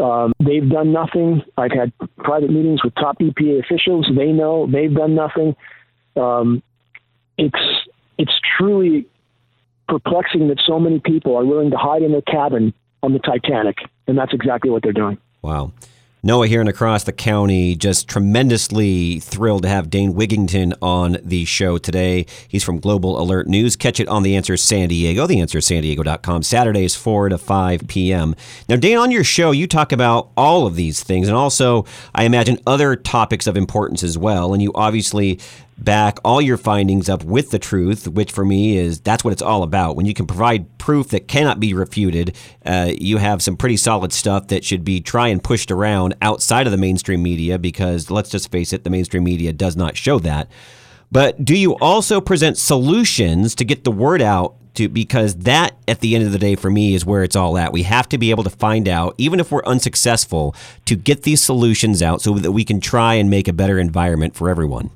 Um, 0.00 0.32
they've 0.40 0.68
done 0.68 0.92
nothing. 0.92 1.42
I've 1.56 1.70
had 1.70 1.92
private 2.16 2.50
meetings 2.50 2.82
with 2.82 2.94
top 2.94 3.18
EPA 3.18 3.64
officials. 3.64 4.08
They 4.14 4.32
know 4.32 4.66
they've 4.66 4.92
done 4.92 5.14
nothing. 5.14 5.54
Um, 6.16 6.62
it's 7.38 7.58
it's 8.18 8.32
truly 8.58 9.06
perplexing 9.88 10.48
that 10.48 10.60
so 10.66 10.78
many 10.80 11.00
people 11.00 11.36
are 11.36 11.44
willing 11.44 11.70
to 11.70 11.76
hide 11.76 12.02
in 12.02 12.12
their 12.12 12.22
cabin 12.22 12.72
on 13.02 13.12
the 13.12 13.18
Titanic, 13.18 13.76
and 14.06 14.16
that's 14.16 14.32
exactly 14.32 14.70
what 14.70 14.82
they're 14.82 14.92
doing. 14.92 15.18
Wow. 15.42 15.72
Noah 16.24 16.46
here 16.46 16.60
and 16.60 16.70
across 16.70 17.04
the 17.04 17.12
county, 17.12 17.76
just 17.76 18.08
tremendously 18.08 19.20
thrilled 19.20 19.64
to 19.64 19.68
have 19.68 19.90
Dane 19.90 20.14
Wigington 20.14 20.72
on 20.80 21.18
the 21.22 21.44
show 21.44 21.76
today. 21.76 22.24
He's 22.48 22.64
from 22.64 22.80
Global 22.80 23.20
Alert 23.20 23.46
News. 23.46 23.76
Catch 23.76 24.00
it 24.00 24.08
on 24.08 24.22
The 24.22 24.34
Answer 24.34 24.56
San 24.56 24.88
Diego, 24.88 25.26
theanswersandiego.com, 25.26 26.42
Saturdays 26.42 26.94
4 26.94 27.28
to 27.28 27.36
5 27.36 27.86
p.m. 27.88 28.34
Now, 28.70 28.76
Dane, 28.76 28.96
on 28.96 29.10
your 29.10 29.22
show, 29.22 29.50
you 29.50 29.66
talk 29.66 29.92
about 29.92 30.30
all 30.34 30.66
of 30.66 30.76
these 30.76 31.02
things 31.02 31.28
and 31.28 31.36
also, 31.36 31.84
I 32.14 32.24
imagine, 32.24 32.58
other 32.66 32.96
topics 32.96 33.46
of 33.46 33.54
importance 33.54 34.02
as 34.02 34.16
well. 34.16 34.54
And 34.54 34.62
you 34.62 34.72
obviously 34.74 35.38
back 35.78 36.18
all 36.24 36.40
your 36.40 36.56
findings 36.56 37.08
up 37.08 37.24
with 37.24 37.50
the 37.50 37.58
truth, 37.58 38.08
which 38.08 38.32
for 38.32 38.44
me 38.44 38.76
is 38.76 39.00
that's 39.00 39.24
what 39.24 39.32
it's 39.32 39.42
all 39.42 39.62
about. 39.62 39.96
When 39.96 40.06
you 40.06 40.14
can 40.14 40.26
provide 40.26 40.78
proof 40.78 41.08
that 41.08 41.28
cannot 41.28 41.60
be 41.60 41.74
refuted, 41.74 42.36
uh, 42.64 42.92
you 42.96 43.18
have 43.18 43.42
some 43.42 43.56
pretty 43.56 43.76
solid 43.76 44.12
stuff 44.12 44.48
that 44.48 44.64
should 44.64 44.84
be 44.84 45.00
try 45.00 45.28
and 45.28 45.42
pushed 45.42 45.70
around 45.70 46.14
outside 46.22 46.66
of 46.66 46.70
the 46.70 46.78
mainstream 46.78 47.22
media 47.22 47.58
because 47.58 48.10
let's 48.10 48.30
just 48.30 48.50
face 48.50 48.72
it, 48.72 48.84
the 48.84 48.90
mainstream 48.90 49.24
media 49.24 49.52
does 49.52 49.76
not 49.76 49.96
show 49.96 50.18
that. 50.20 50.48
But 51.10 51.44
do 51.44 51.56
you 51.56 51.76
also 51.76 52.20
present 52.20 52.58
solutions 52.58 53.54
to 53.56 53.64
get 53.64 53.84
the 53.84 53.92
word 53.92 54.22
out 54.22 54.56
to 54.74 54.88
because 54.88 55.36
that 55.36 55.76
at 55.86 56.00
the 56.00 56.14
end 56.14 56.24
of 56.24 56.32
the 56.32 56.38
day 56.38 56.56
for 56.56 56.70
me 56.70 56.94
is 56.94 57.06
where 57.06 57.22
it's 57.22 57.36
all 57.36 57.56
at. 57.56 57.72
We 57.72 57.84
have 57.84 58.08
to 58.10 58.18
be 58.18 58.30
able 58.30 58.44
to 58.44 58.50
find 58.50 58.88
out, 58.88 59.14
even 59.18 59.40
if 59.40 59.50
we're 59.50 59.64
unsuccessful, 59.64 60.54
to 60.84 60.96
get 60.96 61.22
these 61.22 61.40
solutions 61.40 62.02
out 62.02 62.20
so 62.20 62.34
that 62.34 62.52
we 62.52 62.64
can 62.64 62.80
try 62.80 63.14
and 63.14 63.30
make 63.30 63.48
a 63.48 63.52
better 63.52 63.78
environment 63.78 64.34
for 64.34 64.50
everyone. 64.50 64.90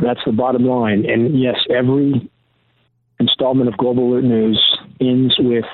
That's 0.00 0.20
the 0.26 0.32
bottom 0.32 0.64
line. 0.64 1.04
And 1.08 1.40
yes, 1.40 1.56
every 1.70 2.30
installment 3.20 3.68
of 3.68 3.76
Global 3.76 4.12
Alert 4.12 4.24
News 4.24 4.78
ends 5.00 5.36
with 5.38 5.64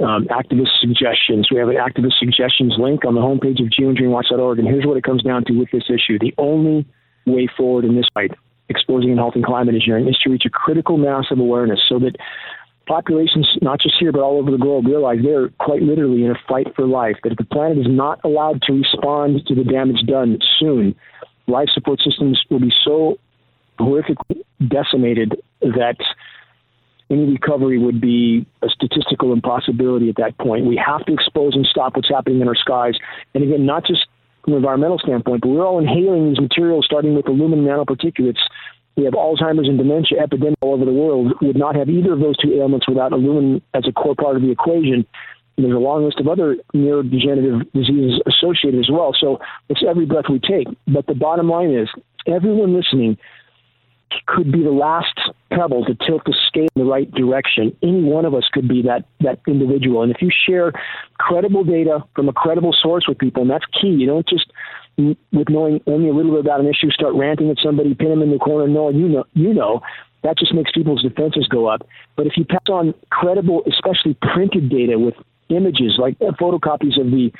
um, 0.00 0.26
activist 0.26 0.80
suggestions. 0.80 1.48
We 1.50 1.58
have 1.58 1.68
an 1.68 1.76
activist 1.76 2.18
suggestions 2.18 2.74
link 2.78 3.04
on 3.04 3.14
the 3.14 3.20
homepage 3.20 3.60
of 3.62 3.68
geoengineeringwatch.org. 3.70 4.58
And 4.58 4.68
here's 4.68 4.84
what 4.84 4.96
it 4.96 5.04
comes 5.04 5.22
down 5.22 5.44
to 5.46 5.52
with 5.52 5.70
this 5.72 5.84
issue. 5.88 6.18
The 6.18 6.34
only 6.38 6.86
way 7.26 7.48
forward 7.56 7.84
in 7.84 7.96
this 7.96 8.06
fight, 8.12 8.32
exposing 8.68 9.10
and 9.10 9.20
halting 9.20 9.42
climate 9.42 9.74
engineering, 9.74 10.08
is 10.08 10.18
to 10.24 10.30
reach 10.30 10.44
a 10.46 10.50
critical 10.50 10.98
mass 10.98 11.26
of 11.30 11.38
awareness 11.38 11.80
so 11.88 11.98
that 12.00 12.16
populations, 12.86 13.48
not 13.62 13.80
just 13.80 13.96
here 13.98 14.12
but 14.12 14.20
all 14.20 14.38
over 14.38 14.50
the 14.50 14.58
globe, 14.58 14.86
realize 14.86 15.18
they're 15.22 15.48
quite 15.58 15.82
literally 15.82 16.24
in 16.24 16.30
a 16.30 16.38
fight 16.48 16.68
for 16.76 16.86
life. 16.86 17.16
That 17.22 17.32
if 17.32 17.38
the 17.38 17.44
planet 17.44 17.78
is 17.78 17.86
not 17.88 18.20
allowed 18.24 18.62
to 18.62 18.72
respond 18.72 19.46
to 19.46 19.54
the 19.54 19.64
damage 19.64 20.06
done 20.06 20.38
soon, 20.58 20.94
life 21.46 21.68
support 21.72 22.00
systems 22.04 22.40
will 22.50 22.60
be 22.60 22.72
so 22.84 23.18
horrifically 23.78 24.42
decimated 24.68 25.40
that 25.60 25.96
any 27.10 27.24
recovery 27.24 27.78
would 27.78 28.00
be 28.00 28.46
a 28.62 28.68
statistical 28.68 29.32
impossibility 29.32 30.08
at 30.08 30.16
that 30.16 30.36
point. 30.38 30.66
We 30.66 30.80
have 30.84 31.04
to 31.06 31.12
expose 31.12 31.54
and 31.54 31.66
stop 31.66 31.94
what's 31.96 32.08
happening 32.08 32.40
in 32.40 32.48
our 32.48 32.56
skies. 32.56 32.94
And 33.34 33.44
again, 33.44 33.64
not 33.64 33.86
just 33.86 34.06
from 34.44 34.54
an 34.54 34.58
environmental 34.58 34.98
standpoint, 34.98 35.42
but 35.42 35.48
we're 35.48 35.64
all 35.64 35.78
inhaling 35.78 36.28
these 36.28 36.40
materials, 36.40 36.84
starting 36.84 37.14
with 37.14 37.28
aluminum 37.28 37.64
nanoparticulates. 37.64 38.40
We 38.96 39.04
have 39.04 39.12
Alzheimer's 39.12 39.68
and 39.68 39.78
dementia 39.78 40.20
epidemic 40.22 40.56
all 40.62 40.74
over 40.74 40.84
the 40.84 40.92
world. 40.92 41.32
We 41.40 41.48
Would 41.48 41.58
not 41.58 41.76
have 41.76 41.88
either 41.88 42.12
of 42.12 42.20
those 42.20 42.36
two 42.38 42.54
ailments 42.54 42.88
without 42.88 43.12
aluminum 43.12 43.62
as 43.74 43.84
a 43.86 43.92
core 43.92 44.14
part 44.14 44.36
of 44.36 44.42
the 44.42 44.50
equation. 44.50 45.06
And 45.56 45.64
there's 45.64 45.76
a 45.76 45.78
long 45.78 46.04
list 46.04 46.18
of 46.18 46.28
other 46.28 46.56
neurodegenerative 46.74 47.72
diseases 47.72 48.20
associated 48.26 48.80
as 48.80 48.90
well. 48.90 49.14
So 49.18 49.38
it's 49.68 49.82
every 49.86 50.06
breath 50.06 50.26
we 50.30 50.40
take. 50.40 50.66
But 50.88 51.06
the 51.06 51.14
bottom 51.14 51.48
line 51.48 51.70
is, 51.70 51.88
everyone 52.26 52.74
listening 52.74 53.16
could 54.26 54.50
be 54.50 54.62
the 54.62 54.70
last 54.70 55.18
pebble 55.50 55.84
to 55.84 55.94
tilt 55.94 56.22
the 56.24 56.34
scale 56.46 56.68
in 56.74 56.82
the 56.82 56.90
right 56.90 57.10
direction. 57.12 57.76
Any 57.82 58.02
one 58.02 58.24
of 58.24 58.34
us 58.34 58.44
could 58.52 58.68
be 58.68 58.82
that 58.82 59.04
that 59.20 59.40
individual. 59.46 60.02
And 60.02 60.12
if 60.12 60.22
you 60.22 60.30
share 60.30 60.72
credible 61.18 61.64
data 61.64 62.04
from 62.14 62.28
a 62.28 62.32
credible 62.32 62.74
source 62.80 63.06
with 63.08 63.18
people, 63.18 63.42
and 63.42 63.50
that's 63.50 63.64
key. 63.80 63.88
You 63.88 64.06
don't 64.06 64.28
just 64.28 64.50
mm, 64.98 65.16
with 65.32 65.48
knowing 65.48 65.80
only 65.86 66.08
a 66.08 66.12
little 66.12 66.32
bit 66.32 66.40
about 66.40 66.60
an 66.60 66.66
issue, 66.66 66.90
start 66.90 67.14
ranting 67.14 67.50
at 67.50 67.58
somebody, 67.62 67.94
pin 67.94 68.10
them 68.10 68.22
in 68.22 68.30
the 68.30 68.38
corner, 68.38 68.68
knowing 68.68 68.96
you 68.96 69.08
know 69.08 69.24
you 69.34 69.52
know. 69.52 69.80
That 70.22 70.38
just 70.38 70.52
makes 70.52 70.72
people's 70.72 71.02
defenses 71.02 71.46
go 71.48 71.66
up. 71.66 71.86
But 72.16 72.26
if 72.26 72.36
you 72.36 72.44
pass 72.44 72.68
on 72.68 72.94
credible, 73.10 73.62
especially 73.66 74.16
printed 74.34 74.68
data 74.68 74.98
with 74.98 75.14
images 75.50 75.98
like 75.98 76.16
uh, 76.20 76.32
photocopies 76.32 77.00
of 77.00 77.10
the 77.10 77.30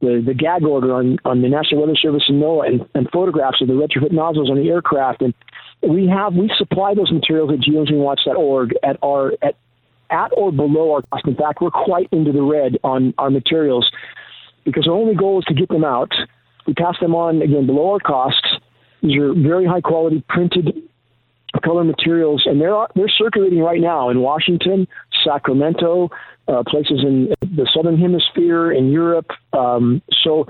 the, 0.00 0.22
the 0.24 0.34
gag 0.34 0.64
order 0.64 0.94
on, 0.94 1.18
on 1.24 1.40
the 1.40 1.48
National 1.48 1.80
Weather 1.80 1.96
Service 1.96 2.24
and 2.28 2.42
NOAA 2.42 2.66
and, 2.66 2.88
and 2.94 3.10
photographs 3.10 3.62
of 3.62 3.68
the 3.68 3.74
retrofit 3.74 4.12
nozzles 4.12 4.50
on 4.50 4.56
the 4.56 4.68
aircraft 4.68 5.22
and 5.22 5.32
we 5.88 6.06
have 6.08 6.34
we 6.34 6.50
supply 6.56 6.94
those 6.94 7.12
materials 7.12 7.50
at 7.52 7.60
geoengineeringwatch.org 7.60 8.74
at 8.82 8.98
our 9.02 9.32
at 9.42 9.56
at 10.10 10.30
or 10.36 10.52
below 10.52 10.94
our 10.94 11.02
cost. 11.02 11.26
In 11.26 11.36
fact, 11.36 11.60
we're 11.60 11.70
quite 11.70 12.08
into 12.12 12.32
the 12.32 12.42
red 12.42 12.78
on 12.84 13.14
our 13.18 13.30
materials 13.30 13.90
because 14.64 14.86
our 14.86 14.94
only 14.94 15.14
goal 15.14 15.38
is 15.38 15.44
to 15.46 15.54
get 15.54 15.68
them 15.68 15.84
out. 15.84 16.12
We 16.66 16.74
pass 16.74 16.96
them 17.00 17.14
on 17.14 17.42
again 17.42 17.66
below 17.66 17.92
our 17.92 18.00
costs. 18.00 18.48
These 19.02 19.16
are 19.18 19.34
very 19.34 19.66
high 19.66 19.80
quality 19.82 20.24
printed 20.28 20.82
color 21.62 21.84
materials, 21.84 22.42
and 22.46 22.60
they're 22.60 22.86
they're 22.94 23.08
circulating 23.08 23.60
right 23.60 23.80
now 23.80 24.10
in 24.10 24.20
Washington, 24.20 24.88
Sacramento, 25.24 26.10
uh, 26.48 26.62
places 26.66 27.00
in 27.02 27.34
the 27.40 27.68
southern 27.74 27.98
hemisphere, 27.98 28.72
in 28.72 28.90
Europe. 28.90 29.30
Um, 29.52 30.02
so, 30.22 30.46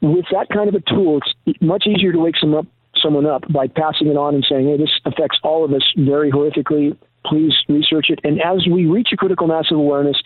with 0.00 0.26
that 0.32 0.48
kind 0.52 0.68
of 0.68 0.74
a 0.74 0.80
tool, 0.80 1.20
it's 1.46 1.60
much 1.60 1.86
easier 1.86 2.12
to 2.12 2.18
wake 2.18 2.36
some 2.40 2.54
up 2.54 2.66
someone 3.04 3.26
up 3.26 3.44
by 3.52 3.66
passing 3.66 4.08
it 4.08 4.16
on 4.16 4.34
and 4.34 4.46
saying, 4.48 4.66
hey, 4.66 4.76
this 4.76 4.90
affects 5.04 5.38
all 5.42 5.64
of 5.64 5.72
us 5.72 5.82
very 5.96 6.32
horrifically. 6.32 6.96
Please 7.26 7.52
research 7.68 8.06
it. 8.08 8.20
And 8.24 8.40
as 8.40 8.66
we 8.70 8.86
reach 8.86 9.08
a 9.12 9.16
critical 9.16 9.46
mass 9.46 9.66
of 9.70 9.78
awareness, 9.78 10.16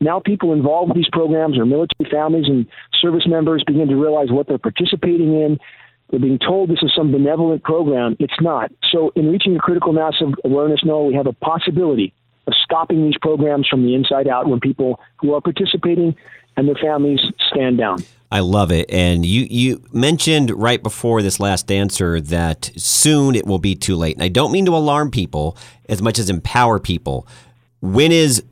now 0.00 0.20
people 0.20 0.52
involved 0.52 0.90
with 0.90 0.96
these 0.96 1.08
programs, 1.12 1.58
or 1.58 1.64
military 1.64 2.10
families 2.10 2.46
and 2.46 2.66
service 3.00 3.26
members, 3.26 3.62
begin 3.66 3.88
to 3.88 3.96
realize 3.96 4.30
what 4.30 4.48
they're 4.48 4.58
participating 4.58 5.34
in. 5.40 5.58
They're 6.10 6.20
being 6.20 6.38
told 6.38 6.68
this 6.68 6.82
is 6.82 6.92
some 6.94 7.10
benevolent 7.10 7.62
program. 7.62 8.16
It's 8.18 8.40
not. 8.40 8.70
So, 8.92 9.12
in 9.16 9.30
reaching 9.30 9.56
a 9.56 9.58
critical 9.58 9.92
mass 9.92 10.14
of 10.20 10.34
awareness, 10.44 10.80
no, 10.84 11.04
we 11.04 11.14
have 11.14 11.26
a 11.26 11.32
possibility 11.32 12.12
of 12.46 12.52
stopping 12.62 13.04
these 13.04 13.18
programs 13.20 13.66
from 13.68 13.84
the 13.84 13.94
inside 13.94 14.28
out 14.28 14.46
when 14.46 14.60
people 14.60 15.00
who 15.16 15.32
are 15.32 15.40
participating 15.40 16.14
and 16.56 16.68
their 16.68 16.74
families 16.76 17.20
stand 17.50 17.78
down. 17.78 17.98
I 18.34 18.40
love 18.40 18.72
it. 18.72 18.90
And 18.90 19.24
you, 19.24 19.46
you 19.48 19.80
mentioned 19.92 20.50
right 20.50 20.82
before 20.82 21.22
this 21.22 21.38
last 21.38 21.70
answer 21.70 22.20
that 22.20 22.68
soon 22.76 23.36
it 23.36 23.46
will 23.46 23.60
be 23.60 23.76
too 23.76 23.94
late. 23.94 24.16
And 24.16 24.24
I 24.24 24.28
don't 24.28 24.50
mean 24.50 24.66
to 24.66 24.72
alarm 24.72 25.12
people 25.12 25.56
as 25.88 26.02
much 26.02 26.18
as 26.18 26.28
empower 26.28 26.80
people. 26.80 27.28
When 27.80 28.10
is 28.10 28.42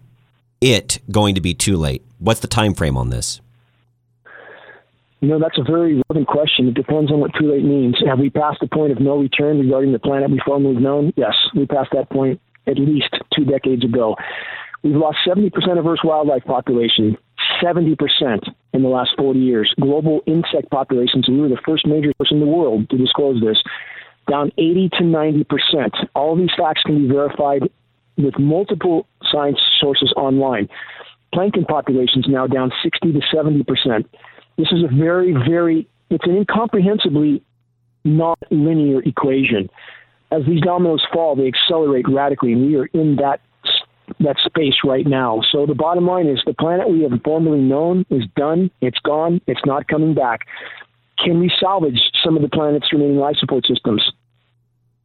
it 0.61 1.01
going 1.11 1.35
to 1.35 1.40
be 1.40 1.53
too 1.53 1.77
late? 1.77 2.01
What's 2.21 2.38
the 2.38 2.47
time 2.47 2.75
frame 2.75 2.97
on 2.97 3.11
this? 3.11 3.40
You 5.18 5.27
know, 5.27 5.40
that's 5.40 5.59
a 5.59 5.64
very 5.64 6.01
relevant 6.09 6.29
question. 6.29 6.68
It 6.68 6.75
depends 6.75 7.11
on 7.11 7.18
what 7.18 7.33
too 7.35 7.51
late 7.51 7.64
means. 7.64 7.97
Have 8.07 8.21
we 8.21 8.31
passed 8.31 8.61
the 8.61 8.68
point 8.68 8.92
of 8.92 9.01
no 9.01 9.18
return 9.18 9.59
regarding 9.59 9.90
the 9.90 9.99
planet 9.99 10.31
before 10.31 10.59
we 10.59 10.62
formerly 10.62 10.81
known? 10.81 11.12
Yes, 11.16 11.35
we 11.57 11.66
passed 11.66 11.90
that 11.92 12.09
point 12.09 12.40
at 12.68 12.79
least 12.79 13.16
two 13.37 13.45
decades 13.45 13.85
ago. 13.85 14.14
We've 14.85 14.95
lost 14.95 15.18
70% 15.27 15.51
of 15.77 15.85
Earth's 15.85 16.05
wildlife 16.05 16.45
population 16.45 17.18
70% 17.62 17.96
in 18.72 18.83
the 18.83 18.88
last 18.88 19.11
40 19.16 19.38
years. 19.38 19.72
Global 19.81 20.20
insect 20.27 20.70
populations, 20.70 21.29
we 21.29 21.40
were 21.40 21.48
the 21.48 21.61
first 21.66 21.87
major 21.87 22.12
source 22.16 22.31
in 22.31 22.40
the 22.40 22.46
world 22.46 22.88
to 22.90 22.98
disclose 22.98 23.40
this, 23.40 23.62
down 24.29 24.51
80 24.59 24.90
to 24.98 25.05
90%. 25.05 25.44
All 26.14 26.37
these 26.37 26.51
facts 26.57 26.83
can 26.85 27.07
be 27.07 27.12
verified 27.12 27.62
with 28.16 28.38
multiple 28.38 29.07
science 29.31 29.59
sources 29.81 30.12
online. 30.16 30.68
Plankton 31.33 31.64
populations 31.64 32.27
now 32.29 32.46
down 32.46 32.70
60 32.83 33.12
to 33.12 33.20
70%. 33.35 34.05
This 34.59 34.68
is 34.70 34.85
a 34.85 34.94
very, 34.94 35.33
very, 35.33 35.88
it's 36.11 36.27
an 36.27 36.37
incomprehensibly 36.37 37.42
not 38.05 38.38
linear 38.51 39.03
equation. 39.03 39.70
As 40.31 40.42
these 40.46 40.61
dominoes 40.61 41.05
fall, 41.12 41.37
they 41.37 41.46
accelerate 41.46 42.07
radically, 42.09 42.53
and 42.53 42.66
we 42.66 42.77
are 42.77 42.87
in 42.87 43.16
that 43.16 43.40
that 44.20 44.37
space 44.44 44.77
right 44.85 45.07
now. 45.07 45.40
So 45.51 45.66
the 45.66 45.75
bottom 45.75 46.07
line 46.07 46.27
is 46.27 46.40
the 46.46 46.55
planet 46.55 46.88
we 46.88 47.03
have 47.03 47.12
formerly 47.25 47.61
known 47.61 48.05
is 48.11 48.25
done. 48.37 48.70
It's 48.81 48.98
gone. 48.98 49.40
It's 49.46 49.64
not 49.64 49.88
coming 49.88 50.14
back. 50.14 50.46
Can 51.18 51.40
we 51.40 51.51
salvage 51.61 52.01
some 52.25 52.37
of 52.37 52.42
the 52.42 52.48
planet's 52.48 52.92
remaining 52.92 53.16
life 53.16 53.37
support 53.38 53.66
systems? 53.66 54.03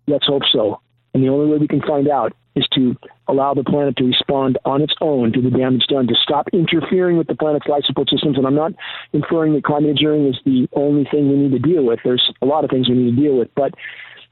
Let's 0.08 0.26
hope 0.26 0.44
so. 0.52 0.82
And 1.14 1.24
the 1.24 1.30
only 1.30 1.52
way 1.52 1.58
we 1.58 1.68
can 1.68 1.82
find 1.82 2.08
out 2.08 2.34
is 2.56 2.68
to 2.74 2.96
allow 3.28 3.54
the 3.54 3.64
planet 3.64 3.96
to 3.98 4.04
respond 4.04 4.58
on 4.66 4.82
its 4.82 4.94
own 5.00 5.32
to 5.34 5.42
the 5.42 5.50
damage 5.50 5.86
done, 5.88 6.08
to 6.08 6.16
stop 6.22 6.48
interfering 6.54 7.18
with 7.18 7.28
the 7.28 7.36
planet's 7.36 7.68
life 7.68 7.84
support 7.86 8.10
systems. 8.10 8.38
And 8.38 8.48
I'm 8.48 8.56
not 8.56 8.74
inferring 9.14 9.54
that 9.54 9.64
climate 9.64 9.92
engineering 9.92 10.28
is 10.28 10.38
the 10.46 10.68
only 10.74 11.06
thing 11.12 11.30
we 11.30 11.38
need 11.38 11.52
to 11.52 11.60
deal 11.60 11.84
with. 11.84 12.00
There's 12.04 12.32
a 12.42 12.46
lot 12.46 12.64
of 12.64 12.70
things 12.70 12.90
we 12.90 12.96
need 12.96 13.16
to 13.16 13.22
deal 13.22 13.38
with. 13.38 13.50
But 13.56 13.74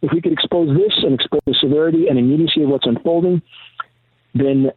if 0.01 0.11
we 0.11 0.21
could 0.21 0.33
expose 0.33 0.75
this 0.75 0.93
and 1.03 1.13
expose 1.15 1.41
the 1.45 1.55
severity 1.59 2.07
and 2.07 2.17
immediacy 2.17 2.63
of 2.63 2.69
what's 2.69 2.87
unfolding, 2.87 3.41
then 4.35 4.71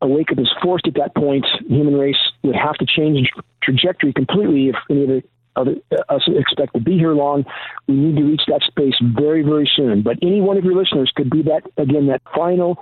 a 0.00 0.08
wake 0.08 0.32
up 0.32 0.38
is 0.38 0.50
forced 0.62 0.86
at 0.88 0.94
that 0.94 1.14
point. 1.14 1.46
Human 1.68 1.94
race 1.94 2.16
would 2.42 2.56
have 2.56 2.74
to 2.76 2.86
change 2.86 3.30
trajectory 3.62 4.12
completely 4.12 4.68
if 4.68 4.76
any 4.90 5.02
of 5.02 5.08
the 5.08 5.22
other, 5.54 5.74
uh, 5.92 6.14
us 6.14 6.22
expect 6.26 6.74
to 6.74 6.80
be 6.80 6.98
here 6.98 7.12
long. 7.12 7.44
We 7.86 7.94
need 7.94 8.16
to 8.16 8.24
reach 8.24 8.42
that 8.48 8.62
space 8.62 8.94
very, 9.14 9.42
very 9.42 9.70
soon. 9.76 10.02
But 10.02 10.16
any 10.22 10.40
one 10.40 10.56
of 10.56 10.64
your 10.64 10.74
listeners 10.74 11.12
could 11.14 11.30
be 11.30 11.42
that, 11.42 11.62
again, 11.76 12.06
that 12.08 12.22
final 12.34 12.78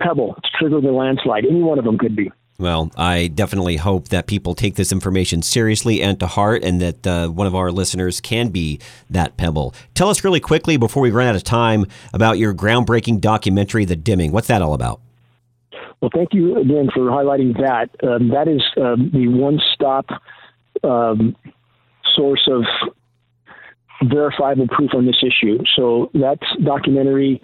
pebble 0.00 0.34
to 0.34 0.50
trigger 0.58 0.80
the 0.80 0.90
landslide. 0.90 1.44
Any 1.44 1.62
one 1.62 1.78
of 1.78 1.84
them 1.84 1.98
could 1.98 2.16
be. 2.16 2.30
Well, 2.58 2.90
I 2.96 3.28
definitely 3.28 3.76
hope 3.76 4.08
that 4.08 4.26
people 4.26 4.56
take 4.56 4.74
this 4.74 4.90
information 4.90 5.42
seriously 5.42 6.02
and 6.02 6.18
to 6.18 6.26
heart, 6.26 6.64
and 6.64 6.80
that 6.80 7.06
uh, 7.06 7.28
one 7.28 7.46
of 7.46 7.54
our 7.54 7.70
listeners 7.70 8.20
can 8.20 8.48
be 8.48 8.80
that 9.08 9.36
pebble. 9.36 9.74
Tell 9.94 10.08
us 10.08 10.24
really 10.24 10.40
quickly 10.40 10.76
before 10.76 11.00
we 11.00 11.12
run 11.12 11.28
out 11.28 11.36
of 11.36 11.44
time 11.44 11.86
about 12.12 12.36
your 12.36 12.52
groundbreaking 12.52 13.20
documentary, 13.20 13.84
The 13.84 13.94
Dimming. 13.94 14.32
What's 14.32 14.48
that 14.48 14.60
all 14.60 14.74
about? 14.74 15.00
Well, 16.00 16.10
thank 16.14 16.32
you 16.32 16.58
again 16.58 16.88
for 16.94 17.02
highlighting 17.10 17.56
that. 17.58 17.90
Um, 18.06 18.28
that 18.28 18.46
is 18.46 18.62
um, 18.76 19.10
the 19.12 19.28
one 19.28 19.58
stop 19.74 20.06
um, 20.84 21.36
source 22.14 22.48
of 22.50 22.62
verifiable 24.08 24.68
proof 24.68 24.90
on 24.94 25.06
this 25.06 25.22
issue. 25.22 25.58
So 25.76 26.10
that 26.14 26.38
documentary 26.64 27.42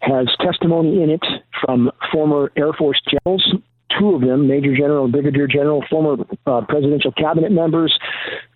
has 0.00 0.28
testimony 0.40 1.02
in 1.02 1.10
it 1.10 1.24
from 1.60 1.90
former 2.12 2.52
Air 2.56 2.72
Force 2.72 3.00
generals, 3.10 3.44
two 3.98 4.14
of 4.14 4.20
them, 4.20 4.46
Major 4.46 4.76
General 4.76 5.08
Brigadier 5.08 5.48
General, 5.48 5.84
former 5.90 6.24
uh, 6.46 6.60
presidential 6.68 7.10
cabinet 7.12 7.50
members, 7.50 7.98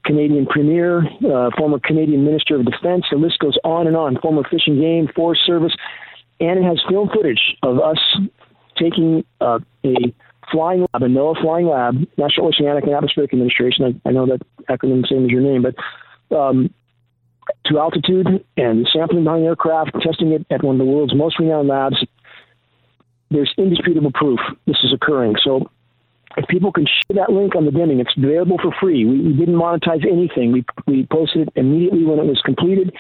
Canadian 0.05 0.47
Premier, 0.47 1.01
uh, 1.01 1.51
former 1.59 1.81
Canadian 1.81 2.25
Minister 2.25 2.57
of 2.57 2.65
Defense. 2.65 3.05
The 3.11 3.19
list 3.19 3.41
goes 3.41 3.59
on 3.65 3.89
and 3.89 3.97
on. 3.97 4.19
Former 4.21 4.45
Fish 4.49 4.67
and 4.67 4.81
Game, 4.81 5.09
Forest 5.17 5.43
Service, 5.45 5.75
and 6.39 6.61
it 6.61 6.63
has 6.63 6.81
film 6.89 7.09
footage 7.13 7.57
of 7.65 7.81
us 7.81 7.99
taking 8.79 9.25
uh, 9.41 9.59
a 9.85 9.95
flying 10.51 10.81
lab, 10.81 11.03
a 11.03 11.07
NOAA 11.07 11.41
flying 11.41 11.67
lab, 11.67 11.95
National 12.17 12.49
Oceanic 12.49 12.85
and 12.85 12.95
Atmospheric 12.95 13.33
Administration. 13.33 14.01
I, 14.05 14.09
I 14.09 14.13
know 14.13 14.27
that 14.27 14.41
acronym 14.69 15.03
the 15.03 15.09
same 15.09 15.25
as 15.25 15.31
your 15.31 15.41
name, 15.41 15.63
but 15.63 16.37
um, 16.37 16.73
to 17.67 17.79
altitude 17.79 18.45
and 18.57 18.89
sampling 18.93 19.25
behind 19.25 19.45
aircraft, 19.45 19.93
testing 20.03 20.33
it 20.33 20.47
at 20.51 20.63
one 20.63 20.81
of 20.81 20.87
the 20.87 20.91
world's 20.91 21.15
most 21.15 21.39
renowned 21.39 21.69
labs. 21.69 21.97
There's 23.31 23.53
indisputable 23.57 24.13
proof 24.13 24.41
this 24.67 24.77
is 24.85 24.93
occurring. 24.93 25.37
So 25.43 25.71
if 26.37 26.47
people 26.49 26.73
can 26.73 26.87
share 26.87 27.17
that 27.17 27.33
link 27.33 27.55
on 27.57 27.65
the 27.65 27.71
dimming, 27.71 28.01
it's 28.01 28.17
available 28.17 28.59
for 28.63 28.75
free. 28.81 29.05
We, 29.05 29.21
we 29.21 29.33
didn't 29.33 29.55
monetize 29.55 30.07
anything. 30.07 30.53
We, 30.53 30.65
we 30.87 31.07
posted 31.11 31.49
it 31.49 31.53
immediately 31.57 32.05
when 32.05 32.19
it 32.19 32.27
was 32.27 32.41
completed. 32.45 32.93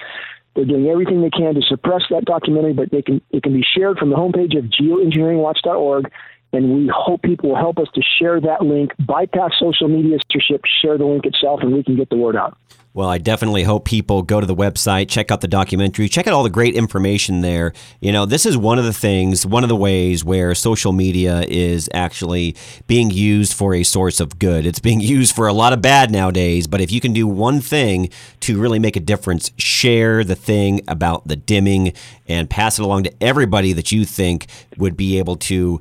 They're 0.54 0.64
doing 0.64 0.88
everything 0.88 1.22
they 1.22 1.30
can 1.30 1.54
to 1.54 1.62
suppress 1.62 2.02
that 2.10 2.24
documentary, 2.24 2.74
but 2.74 2.90
they 2.90 3.02
can 3.02 3.22
it 3.30 3.42
can 3.42 3.52
be 3.52 3.64
shared 3.74 3.98
from 3.98 4.10
the 4.10 4.16
homepage 4.16 4.56
of 4.58 4.66
geoengineeringwatch.org 4.66 6.10
and 6.52 6.74
we 6.74 6.90
hope 6.94 7.22
people 7.22 7.50
will 7.50 7.56
help 7.56 7.78
us 7.78 7.88
to 7.94 8.02
share 8.18 8.40
that 8.40 8.62
link, 8.62 8.92
bypass 9.06 9.52
social 9.58 9.88
media 9.88 10.18
censorship, 10.30 10.62
share 10.82 10.98
the 10.98 11.06
link 11.06 11.24
itself, 11.24 11.60
and 11.62 11.72
we 11.72 11.82
can 11.82 11.96
get 11.96 12.10
the 12.10 12.16
word 12.16 12.36
out. 12.36 12.56
Well, 12.94 13.08
I 13.08 13.16
definitely 13.16 13.62
hope 13.62 13.86
people 13.86 14.20
go 14.20 14.38
to 14.38 14.46
the 14.46 14.54
website, 14.54 15.08
check 15.08 15.30
out 15.30 15.40
the 15.40 15.48
documentary, 15.48 16.10
check 16.10 16.26
out 16.26 16.34
all 16.34 16.42
the 16.42 16.50
great 16.50 16.74
information 16.74 17.40
there. 17.40 17.72
You 18.00 18.12
know, 18.12 18.26
this 18.26 18.44
is 18.44 18.54
one 18.54 18.78
of 18.78 18.84
the 18.84 18.92
things, 18.92 19.46
one 19.46 19.62
of 19.62 19.70
the 19.70 19.76
ways 19.76 20.26
where 20.26 20.54
social 20.54 20.92
media 20.92 21.42
is 21.48 21.88
actually 21.94 22.54
being 22.86 23.10
used 23.10 23.54
for 23.54 23.74
a 23.74 23.82
source 23.82 24.20
of 24.20 24.38
good. 24.38 24.66
It's 24.66 24.78
being 24.78 25.00
used 25.00 25.34
for 25.34 25.48
a 25.48 25.54
lot 25.54 25.72
of 25.72 25.80
bad 25.80 26.10
nowadays, 26.10 26.66
but 26.66 26.82
if 26.82 26.92
you 26.92 27.00
can 27.00 27.14
do 27.14 27.26
one 27.26 27.62
thing 27.62 28.10
to 28.40 28.60
really 28.60 28.78
make 28.78 28.96
a 28.96 29.00
difference, 29.00 29.52
share 29.56 30.22
the 30.22 30.36
thing 30.36 30.82
about 30.86 31.26
the 31.26 31.36
dimming 31.36 31.94
and 32.28 32.50
pass 32.50 32.78
it 32.78 32.82
along 32.82 33.04
to 33.04 33.22
everybody 33.22 33.72
that 33.72 33.90
you 33.90 34.04
think 34.04 34.48
would 34.76 34.98
be 34.98 35.18
able 35.18 35.36
to 35.36 35.80